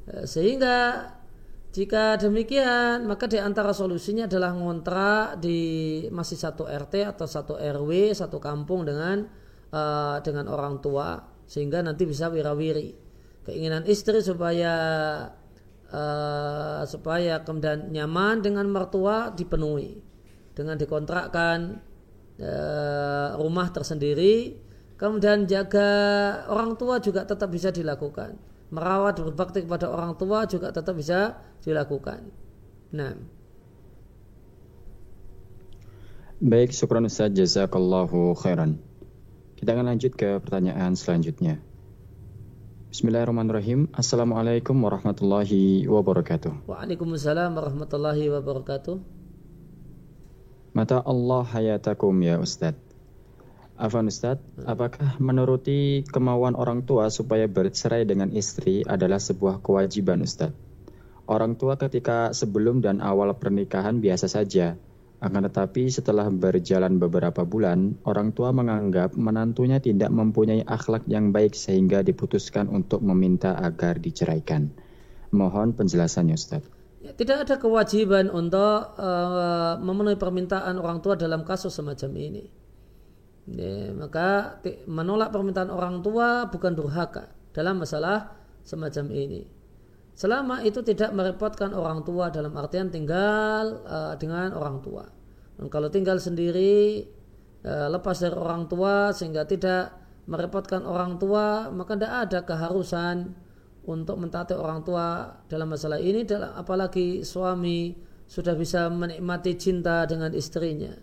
Uh, 0.09 0.25
sehingga 0.25 1.07
Jika 1.69 2.17
demikian, 2.17 3.05
maka 3.05 3.29
di 3.29 3.37
antara 3.37 3.77
solusinya 3.77 4.25
adalah 4.25 4.57
ngontrak 4.57 5.37
di 5.37 6.01
masih 6.09 6.33
satu 6.33 6.65
RT 6.65 7.13
atau 7.13 7.29
satu 7.29 7.53
RW, 7.61 8.09
satu 8.17 8.41
kampung 8.41 8.89
dengan 8.89 9.29
uh, 9.69 10.17
dengan 10.25 10.49
orang 10.49 10.81
tua 10.81 11.21
sehingga 11.45 11.85
nanti 11.85 12.09
bisa 12.09 12.33
wirawiri. 12.33 12.89
Keinginan 13.45 13.85
istri 13.85 14.17
supaya 14.25 14.73
uh, 15.93 16.81
supaya 16.89 17.45
kemudian 17.45 17.93
nyaman 17.93 18.41
dengan 18.41 18.65
mertua 18.65 19.29
dipenuhi 19.29 20.01
dengan 20.57 20.73
dikontrakkan 20.73 21.77
uh, 22.41 23.29
rumah 23.37 23.69
tersendiri, 23.69 24.57
kemudian 24.97 25.45
jaga 25.45 25.85
orang 26.49 26.73
tua 26.81 26.97
juga 26.97 27.29
tetap 27.29 27.53
bisa 27.53 27.69
dilakukan 27.69 28.48
merawat 28.69 29.17
berbakti 29.21 29.65
kepada 29.65 29.89
orang 29.89 30.13
tua 30.17 30.45
juga 30.45 30.69
tetap 30.69 30.93
bisa 30.93 31.37
dilakukan. 31.65 32.29
Nah. 32.93 33.17
Baik, 36.39 36.71
syukran 36.71 37.09
Ustaz, 37.09 37.35
jazakallahu 37.35 38.31
khairan. 38.39 38.79
Kita 39.59 39.75
akan 39.75 39.91
lanjut 39.91 40.15
ke 40.15 40.39
pertanyaan 40.39 40.95
selanjutnya. 40.95 41.59
Bismillahirrahmanirrahim. 42.89 43.91
Assalamualaikum 43.93 44.73
warahmatullahi 44.81 45.85
wabarakatuh. 45.85 46.65
Waalaikumsalam 46.65 47.53
warahmatullahi 47.53 48.33
wabarakatuh. 48.33 48.97
Mata 50.73 50.97
Allah 51.03 51.43
hayatakum 51.43 52.15
ya 52.23 52.41
Ustadz. 52.41 52.88
Afan 53.79 54.11
Ustadz, 54.11 54.43
apakah 54.67 55.15
menuruti 55.23 56.03
kemauan 56.03 56.59
orang 56.59 56.83
tua 56.83 57.07
supaya 57.07 57.47
bercerai 57.47 58.03
dengan 58.03 58.27
istri 58.35 58.83
adalah 58.83 59.23
sebuah 59.23 59.63
kewajiban 59.63 60.19
Ustadz? 60.19 60.51
Orang 61.31 61.55
tua 61.55 61.79
ketika 61.79 62.35
sebelum 62.35 62.83
dan 62.83 62.99
awal 62.99 63.31
pernikahan 63.39 64.03
biasa 64.03 64.27
saja, 64.27 64.75
akan 65.23 65.47
tetapi 65.47 65.87
setelah 65.87 66.27
berjalan 66.27 66.99
beberapa 66.99 67.47
bulan, 67.47 67.95
orang 68.03 68.35
tua 68.35 68.51
menganggap 68.51 69.15
menantunya 69.15 69.79
tidak 69.79 70.11
mempunyai 70.11 70.67
akhlak 70.67 71.07
yang 71.07 71.31
baik 71.31 71.55
sehingga 71.55 72.03
diputuskan 72.03 72.67
untuk 72.67 72.99
meminta 72.99 73.55
agar 73.55 73.95
diceraikan. 73.95 74.75
Mohon 75.31 75.79
penjelasannya 75.79 76.35
Ustadz. 76.35 76.67
Ya, 76.99 77.15
tidak 77.15 77.47
ada 77.47 77.55
kewajiban 77.55 78.27
untuk 78.27 78.99
uh, 78.99 79.79
memenuhi 79.79 80.19
permintaan 80.19 80.75
orang 80.75 80.99
tua 80.99 81.15
dalam 81.15 81.47
kasus 81.47 81.71
semacam 81.71 82.11
ini. 82.19 82.43
Ya, 83.49 83.89
maka 83.97 84.61
menolak 84.85 85.33
permintaan 85.33 85.73
orang 85.73 86.05
tua 86.05 86.51
bukan 86.53 86.75
durhaka 86.77 87.33
dalam 87.49 87.81
masalah 87.81 88.37
semacam 88.61 89.09
ini. 89.09 89.41
Selama 90.13 90.61
itu 90.61 90.83
tidak 90.83 91.15
merepotkan 91.15 91.71
orang 91.73 92.03
tua 92.03 92.29
dalam 92.29 92.53
artian 92.59 92.91
tinggal 92.91 93.81
uh, 93.87 94.13
dengan 94.19 94.51
orang 94.53 94.83
tua. 94.83 95.07
Dan 95.57 95.71
kalau 95.71 95.87
tinggal 95.89 96.19
sendiri 96.19 97.07
uh, 97.63 97.87
lepas 97.89 98.19
dari 98.21 98.35
orang 98.35 98.67
tua 98.67 99.15
sehingga 99.15 99.47
tidak 99.47 99.95
merepotkan 100.29 100.85
orang 100.85 101.17
tua, 101.17 101.73
maka 101.73 101.97
tidak 101.97 102.13
ada 102.29 102.39
keharusan 102.45 103.33
untuk 103.87 104.21
mentaati 104.21 104.53
orang 104.53 104.85
tua 104.85 105.39
dalam 105.49 105.73
masalah 105.73 105.97
ini 105.97 106.21
apalagi 106.53 107.25
suami 107.25 107.97
sudah 108.29 108.53
bisa 108.53 108.91
menikmati 108.93 109.57
cinta 109.57 110.05
dengan 110.05 110.29
istrinya. 110.37 110.93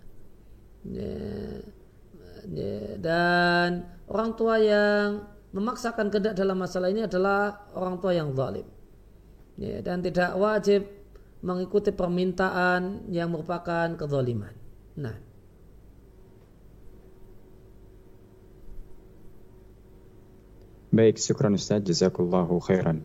Ya 0.87 1.59
dan 3.03 3.91
orang 4.07 4.31
tua 4.39 4.63
yang 4.63 5.27
memaksakan 5.51 6.13
kehendak 6.13 6.39
dalam 6.39 6.59
masalah 6.59 6.93
ini 6.93 7.07
adalah 7.07 7.67
orang 7.75 7.99
tua 7.99 8.15
yang 8.15 8.37
zalim 8.37 8.67
ya, 9.59 9.83
dan 9.83 10.05
tidak 10.05 10.37
wajib 10.39 10.87
mengikuti 11.43 11.91
permintaan 11.91 13.09
yang 13.11 13.33
merupakan 13.33 13.93
kezaliman. 13.97 14.55
Nah, 14.97 15.17
Baik, 20.97 21.21
syukran 21.21 21.53
Ustaz, 21.61 21.85
jazakullahu 21.85 22.57
khairan. 22.63 23.05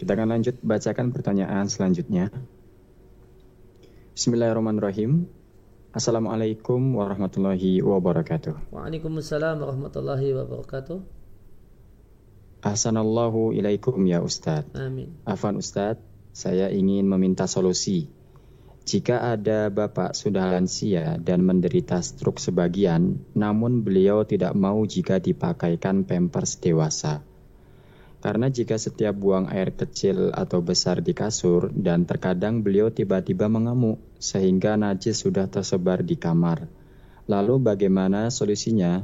Kita 0.00 0.16
akan 0.16 0.28
lanjut 0.32 0.56
bacakan 0.64 1.12
pertanyaan 1.12 1.68
selanjutnya. 1.68 2.32
Bismillahirrahmanirrahim. 4.16 5.28
Assalamualaikum 5.92 6.96
warahmatullahi 6.96 7.84
wabarakatuh. 7.84 8.72
Waalaikumsalam 8.72 9.60
warahmatullahi 9.60 10.32
wabarakatuh. 10.32 11.04
Ahsanallahu 12.64 13.52
ilaikum 13.52 14.00
ya 14.08 14.24
Ustadz. 14.24 14.72
Amin. 14.72 15.20
Afan 15.28 15.60
Ustadz, 15.60 16.00
saya 16.32 16.72
ingin 16.72 17.04
meminta 17.04 17.44
solusi. 17.44 18.08
Jika 18.88 19.36
ada 19.36 19.68
bapak 19.68 20.16
sudah 20.16 20.48
lansia 20.48 21.20
dan 21.20 21.44
menderita 21.44 22.00
stroke 22.00 22.40
sebagian, 22.40 23.28
namun 23.36 23.84
beliau 23.84 24.24
tidak 24.24 24.56
mau 24.56 24.80
jika 24.88 25.20
dipakaikan 25.20 26.08
pampers 26.08 26.56
dewasa. 26.56 27.20
Karena 28.22 28.46
jika 28.46 28.78
setiap 28.78 29.18
buang 29.18 29.50
air 29.50 29.74
kecil 29.74 30.30
atau 30.30 30.62
besar 30.62 31.02
di 31.02 31.10
kasur 31.10 31.74
dan 31.74 32.06
terkadang 32.06 32.62
beliau 32.62 32.86
tiba-tiba 32.86 33.50
mengamuk 33.50 33.98
sehingga 34.22 34.78
najis 34.78 35.26
sudah 35.26 35.50
tersebar 35.50 36.06
di 36.06 36.14
kamar. 36.14 36.70
Lalu 37.26 37.58
bagaimana 37.58 38.30
solusinya? 38.30 39.02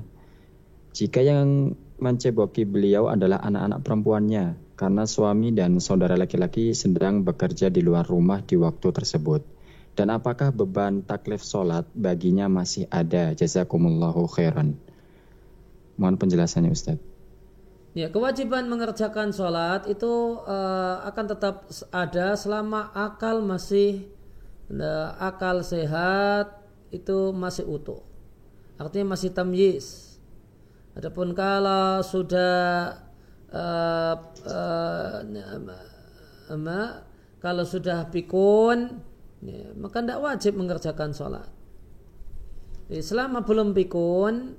Jika 0.95 1.19
yang 1.19 1.75
menceboki 1.99 2.63
beliau 2.63 3.11
adalah 3.11 3.43
anak-anak 3.43 3.83
perempuannya 3.83 4.45
karena 4.79 5.03
suami 5.03 5.51
dan 5.51 5.83
saudara 5.83 6.15
laki-laki 6.15 6.71
sedang 6.71 7.27
bekerja 7.27 7.75
di 7.75 7.83
luar 7.83 8.07
rumah 8.07 8.47
di 8.47 8.55
waktu 8.55 8.95
tersebut. 8.95 9.43
Dan 9.99 10.15
apakah 10.15 10.55
beban 10.55 11.03
taklif 11.03 11.43
sholat 11.43 11.91
baginya 11.91 12.47
masih 12.47 12.87
ada? 12.87 13.35
Jazakumullahu 13.35 14.31
khairan. 14.31 14.79
Mohon 15.99 16.17
penjelasannya 16.23 16.71
Ustadz. 16.71 17.08
Ya, 17.99 18.15
kewajiban 18.15 18.71
mengerjakan 18.71 19.35
sholat 19.35 19.91
itu 19.91 20.39
uh, 20.47 21.03
akan 21.03 21.25
tetap 21.35 21.67
ada 21.91 22.39
selama 22.39 22.95
akal 22.95 23.43
masih 23.43 24.07
uh, 24.71 25.19
akal 25.19 25.67
sehat 25.67 26.63
itu 26.95 27.35
masih 27.35 27.67
utuh. 27.67 28.07
Artinya 28.79 29.19
masih 29.19 29.35
tamyiz. 29.35 30.15
Adapun 30.95 31.35
kalau 31.35 31.99
sudah 32.07 33.03
uh, 33.51 34.15
uh, 34.47 35.27
kalau 37.43 37.65
sudah 37.67 38.07
pikun 38.15 39.03
ya, 39.43 39.75
maka 39.75 40.07
tidak 40.07 40.23
wajib 40.23 40.55
mengerjakan 40.55 41.11
sholat. 41.11 41.51
Jadi, 42.87 43.03
selama 43.03 43.43
belum 43.43 43.75
pikun 43.75 44.55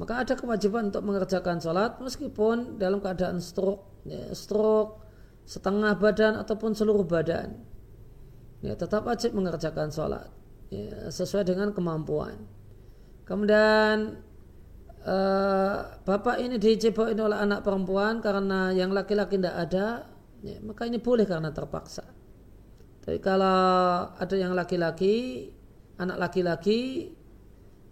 maka 0.00 0.24
ada 0.24 0.32
kewajiban 0.32 0.88
untuk 0.88 1.04
mengerjakan 1.04 1.60
sholat 1.60 2.00
meskipun 2.00 2.80
dalam 2.80 2.98
keadaan 3.04 3.44
stroke, 3.44 4.02
ya, 4.08 4.32
stroke 4.32 5.04
setengah 5.44 5.98
badan 6.00 6.40
ataupun 6.40 6.72
seluruh 6.72 7.04
badan. 7.04 7.60
Ya, 8.62 8.78
tetap 8.78 9.04
wajib 9.04 9.34
mengerjakan 9.34 9.90
sholat 9.90 10.30
ya, 10.70 11.10
sesuai 11.12 11.44
dengan 11.44 11.74
kemampuan. 11.74 12.40
Kemudian 13.26 14.22
uh, 15.02 15.76
bapak 16.06 16.40
ini 16.40 16.56
dicebokin 16.56 17.18
oleh 17.20 17.36
anak 17.36 17.66
perempuan 17.66 18.22
karena 18.22 18.72
yang 18.72 18.94
laki-laki 18.94 19.36
tidak 19.36 19.56
ada, 19.68 19.86
ya, 20.40 20.56
maka 20.64 20.88
ini 20.88 21.02
boleh 21.02 21.26
karena 21.28 21.52
terpaksa. 21.52 22.06
Tapi 23.02 23.18
kalau 23.18 24.14
ada 24.14 24.36
yang 24.38 24.54
laki-laki, 24.54 25.50
anak 25.98 26.22
laki-laki 26.22 27.10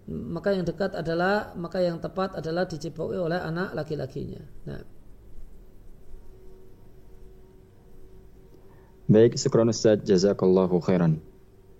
maka 0.09 0.57
yang 0.57 0.64
dekat 0.64 0.96
adalah 0.96 1.53
maka 1.59 1.84
yang 1.84 2.01
tepat 2.01 2.38
adalah 2.38 2.64
dicipoi 2.64 3.18
oleh 3.20 3.36
anak 3.36 3.76
laki-lakinya. 3.76 4.40
Nah. 4.64 4.82
Baik, 9.11 9.34
syukran 9.34 9.66
Ustaz, 9.74 10.07
jazakallahu 10.07 10.78
khairan. 10.78 11.18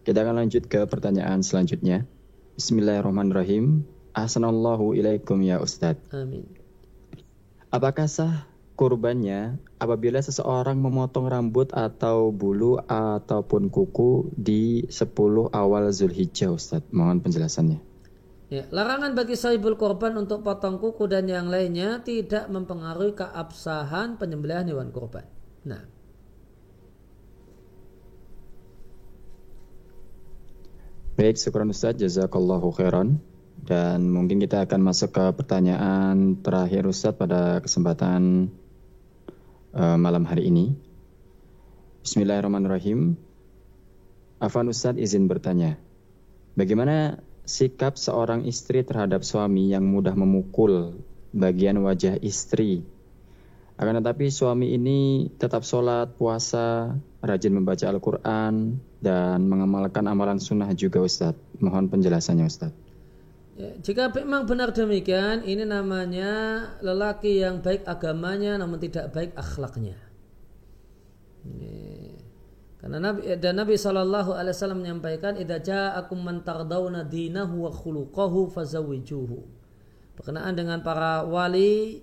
Kita 0.03 0.27
akan 0.27 0.43
lanjut 0.43 0.66
ke 0.66 0.83
pertanyaan 0.91 1.47
selanjutnya. 1.47 2.03
Bismillahirrahmanirrahim. 2.59 3.87
Ahsanallahu 4.11 4.99
ilaikum 4.99 5.39
ya 5.39 5.62
Ustaz. 5.62 5.95
Amin. 6.11 6.51
Apakah 7.71 8.11
sah 8.11 8.51
kurbannya 8.75 9.62
apabila 9.79 10.18
seseorang 10.18 10.83
memotong 10.83 11.31
rambut 11.31 11.71
atau 11.71 12.35
bulu 12.35 12.83
ataupun 12.83 13.71
kuku 13.71 14.35
di 14.35 14.91
10 14.91 15.55
awal 15.55 15.87
Zulhijjah 15.95 16.51
Ustaz? 16.51 16.83
Mohon 16.91 17.23
penjelasannya. 17.23 17.89
Ya, 18.51 18.67
larangan 18.75 19.15
bagi 19.15 19.39
sahibul 19.39 19.79
korban 19.79 20.19
untuk 20.19 20.43
potong 20.43 20.83
kuku 20.83 21.07
dan 21.07 21.31
yang 21.31 21.47
lainnya 21.47 22.03
tidak 22.03 22.51
mempengaruhi 22.51 23.15
keabsahan 23.15 24.19
penyembelihan 24.19 24.67
hewan 24.67 24.91
korban. 24.91 25.23
Nah. 25.63 25.87
Baik, 31.15 31.39
syukur 31.39 31.63
Ustaz, 31.71 31.95
jazakallahu 31.95 32.75
khairan. 32.75 33.23
Dan 33.63 34.11
mungkin 34.11 34.43
kita 34.43 34.67
akan 34.67 34.83
masuk 34.83 35.15
ke 35.15 35.25
pertanyaan 35.31 36.43
terakhir 36.43 36.91
Ustaz 36.91 37.15
pada 37.15 37.63
kesempatan 37.63 38.51
uh, 39.79 39.95
malam 39.95 40.27
hari 40.27 40.51
ini. 40.51 40.75
Bismillahirrahmanirrahim. 42.03 43.15
Afan 44.43 44.67
Ustadz 44.75 44.99
izin 44.99 45.31
bertanya. 45.31 45.79
Bagaimana 46.59 47.23
sikap 47.51 47.99
seorang 47.99 48.47
istri 48.47 48.87
terhadap 48.87 49.27
suami 49.27 49.75
yang 49.75 49.83
mudah 49.83 50.15
memukul 50.15 51.03
bagian 51.35 51.83
wajah 51.83 52.15
istri? 52.23 52.87
Akan 53.75 53.99
tetapi 53.99 54.31
suami 54.31 54.77
ini 54.77 55.27
tetap 55.35 55.67
sholat, 55.67 56.15
puasa, 56.15 56.95
rajin 57.25 57.57
membaca 57.57 57.89
Al-Quran, 57.91 58.79
dan 59.01 59.39
mengamalkan 59.49 60.05
amalan 60.07 60.39
sunnah 60.39 60.71
juga 60.77 61.01
Ustadz. 61.01 61.59
Mohon 61.59 61.89
penjelasannya 61.89 62.45
Ustadz. 62.45 62.79
Ya, 63.61 63.77
jika 63.81 64.09
memang 64.13 64.49
benar 64.49 64.73
demikian, 64.73 65.45
ini 65.45 65.69
namanya 65.69 66.65
lelaki 66.81 67.45
yang 67.45 67.61
baik 67.61 67.85
agamanya 67.85 68.57
namun 68.57 68.81
tidak 68.81 69.13
baik 69.13 69.37
akhlaknya. 69.37 70.01
Ini. 71.45 72.00
Karena 72.81 72.97
Nabi 72.97 73.37
dan 73.37 73.61
Nabi 73.61 73.76
Shallallahu 73.76 74.33
Alaihi 74.33 74.57
Wasallam 74.57 74.81
menyampaikan, 74.81 75.37
"Idza 75.37 75.61
ja'akum 75.61 76.16
man 76.24 76.41
tardawna 76.41 77.05
dinahu 77.05 77.68
wa 77.68 77.70
khuluquhu 77.70 78.49
fazawijuhu." 78.49 79.39
Berkenaan 80.16 80.57
dengan 80.57 80.81
para 80.81 81.24
wali, 81.28 82.01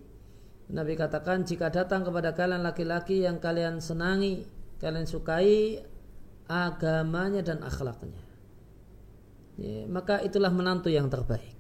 Nabi 0.70 0.94
katakan, 0.94 1.46
jika 1.48 1.74
datang 1.74 2.06
kepada 2.06 2.34
kalian 2.36 2.62
laki-laki 2.62 3.26
yang 3.26 3.42
kalian 3.42 3.82
senangi, 3.82 4.46
kalian 4.78 5.06
sukai 5.10 5.82
agamanya 6.46 7.42
dan 7.42 7.64
akhlaknya 7.64 8.28
ya, 9.60 9.90
maka 9.90 10.22
itulah 10.22 10.54
menantu 10.54 10.88
yang 10.88 11.10
terbaik. 11.10 11.58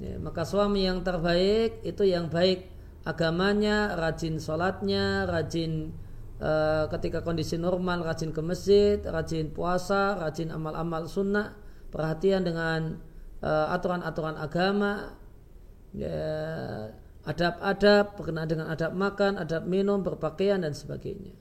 Ya, 0.00 0.16
maka 0.16 0.48
suami 0.48 0.88
yang 0.88 1.04
terbaik 1.04 1.84
itu 1.84 2.08
yang 2.08 2.32
baik 2.32 2.64
agamanya, 3.04 3.92
rajin 3.92 4.40
sholatnya, 4.40 5.28
rajin 5.28 5.92
uh, 6.42 6.90
ketika 6.98 7.22
kondisi 7.22 7.54
normal, 7.54 8.02
rajin 8.02 8.34
ke 8.34 8.42
masjid, 8.42 8.98
rajin 8.98 9.54
puasa, 9.54 10.18
rajin 10.18 10.50
amal-amal 10.50 11.06
sunnah, 11.06 11.54
perhatian 11.94 12.42
dengan 12.42 12.98
uh, 13.40 13.70
aturan-aturan 13.70 14.34
agama, 14.34 15.14
ya, 15.94 16.90
adab-adab 17.22 18.18
berkenaan 18.18 18.50
dengan 18.50 18.66
adab 18.66 18.92
makan, 18.98 19.38
adab 19.38 19.62
minum, 19.70 20.02
berpakaian 20.02 20.58
dan 20.58 20.74
sebagainya. 20.74 21.38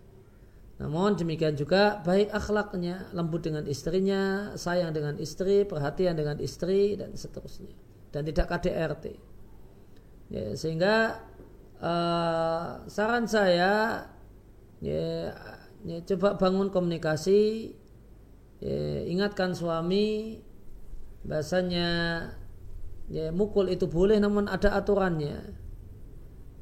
Namun 0.81 1.13
demikian 1.13 1.53
juga 1.53 2.01
baik 2.01 2.33
akhlaknya, 2.33 3.13
lembut 3.13 3.45
dengan 3.45 3.65
istrinya, 3.69 4.53
sayang 4.57 4.93
dengan 4.93 5.17
istri, 5.21 5.61
perhatian 5.65 6.17
dengan 6.17 6.41
istri 6.41 6.97
dan 6.97 7.13
seterusnya. 7.13 7.73
Dan 8.09 8.25
tidak 8.25 8.49
KDRT. 8.49 9.05
Ya, 10.33 10.57
sehingga 10.57 11.21
uh, 11.77 12.81
saran 12.89 13.29
saya 13.29 14.03
ya, 14.82 15.32
ya, 15.86 15.97
coba 16.09 16.36
bangun 16.36 16.73
komunikasi, 16.73 17.71
ya, 18.59 19.05
ingatkan 19.07 19.53
suami 19.55 20.41
bahasanya 21.21 21.89
ya, 23.07 23.29
mukul 23.32 23.69
itu 23.69 23.86
boleh 23.86 24.17
namun 24.17 24.49
ada 24.49 24.75
aturannya. 24.75 25.61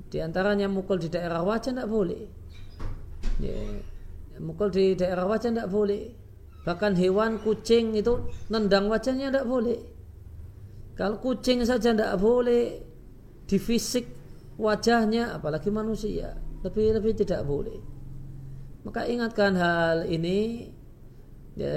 Di 0.09 0.19
antaranya 0.19 0.67
mukul 0.67 0.99
di 0.99 1.07
daerah 1.07 1.41
wajah 1.45 1.73
tidak 1.73 1.89
boleh. 1.89 2.23
Ya, 3.39 3.55
mukul 4.43 4.69
di 4.69 4.93
daerah 4.99 5.23
wajah 5.25 5.49
tidak 5.49 5.71
boleh 5.71 6.19
bahkan 6.63 6.95
hewan 6.95 7.39
kucing 7.39 7.95
itu 7.95 8.29
nendang 8.51 8.91
wajahnya 8.91 9.31
tidak 9.31 9.47
boleh 9.47 9.79
kalau 10.95 11.17
kucing 11.23 11.63
saja 11.63 11.95
tidak 11.95 12.13
boleh 12.19 12.83
di 13.47 13.57
fisik 13.57 14.05
wajahnya 14.59 15.39
apalagi 15.39 15.71
manusia 15.71 16.35
lebih 16.61 16.99
lebih 16.99 17.15
tidak 17.23 17.47
boleh 17.47 17.79
maka 18.85 19.05
ingatkan 19.05 19.55
hal 19.59 20.07
ini 20.07 20.71
ya, 21.55 21.75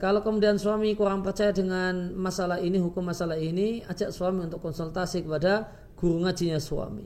kalau 0.00 0.24
kemudian 0.24 0.56
suami 0.56 0.96
kurang 0.96 1.20
percaya 1.20 1.52
dengan 1.52 2.16
masalah 2.16 2.58
ini 2.62 2.80
hukum 2.80 3.04
masalah 3.04 3.36
ini 3.36 3.84
ajak 3.84 4.12
suami 4.12 4.48
untuk 4.48 4.64
konsultasi 4.64 5.24
kepada 5.24 5.68
guru 5.98 6.24
ngajinya 6.24 6.56
suami 6.56 7.04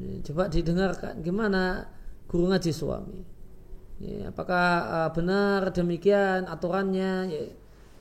ya, 0.00 0.24
coba 0.32 0.48
didengarkan 0.48 1.20
gimana 1.20 1.88
guru 2.26 2.48
ngaji 2.48 2.72
suami 2.72 3.32
Ya, 4.02 4.34
apakah 4.34 4.66
uh, 4.90 5.10
benar 5.14 5.70
demikian 5.70 6.50
aturannya? 6.50 7.30
Ya, 7.30 7.44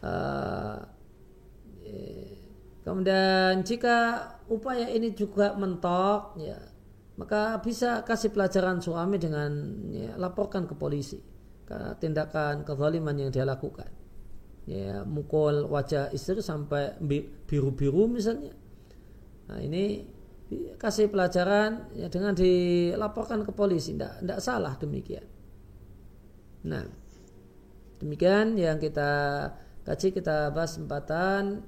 uh, 0.01 0.77
ya. 1.86 2.25
Kemudian 2.82 3.61
jika 3.61 3.97
upaya 4.49 4.89
ini 4.89 5.13
juga 5.13 5.53
mentok, 5.53 6.41
ya, 6.41 6.57
maka 7.22 7.61
bisa 7.61 8.01
kasih 8.01 8.34
pelajaran 8.34 8.82
suami 8.82 9.22
dengan 9.22 9.53
ya, 9.93 10.17
laporkan 10.17 10.65
ke 10.65 10.74
polisi 10.74 11.22
tindakan 11.99 12.67
kezaliman 12.67 13.15
yang 13.15 13.32
dia 13.32 13.47
lakukan. 13.47 13.88
Ya, 14.69 15.01
mukul 15.03 15.65
wajah 15.67 16.13
istri 16.13 16.39
sampai 16.39 16.97
biru-biru 17.49 18.05
misalnya. 18.05 18.53
Nah, 19.49 19.59
ini 19.59 20.05
kasih 20.78 21.09
pelajaran 21.09 21.95
ya 21.95 22.11
dengan 22.11 22.36
dilaporkan 22.36 23.41
ke 23.47 23.51
polisi, 23.55 23.95
tidak 23.95 24.39
salah 24.43 24.76
demikian. 24.78 25.26
Nah, 26.67 26.86
demikian 27.97 28.59
yang 28.59 28.78
kita 28.78 29.49
kaji 29.82 30.13
kita 30.13 30.53
bahas 30.53 30.78
sempatan 30.78 31.65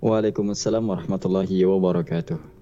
Waalaikumsalam 0.00 0.80
warahmatullahi 0.84 1.64
wabarakatuh. 1.64 2.59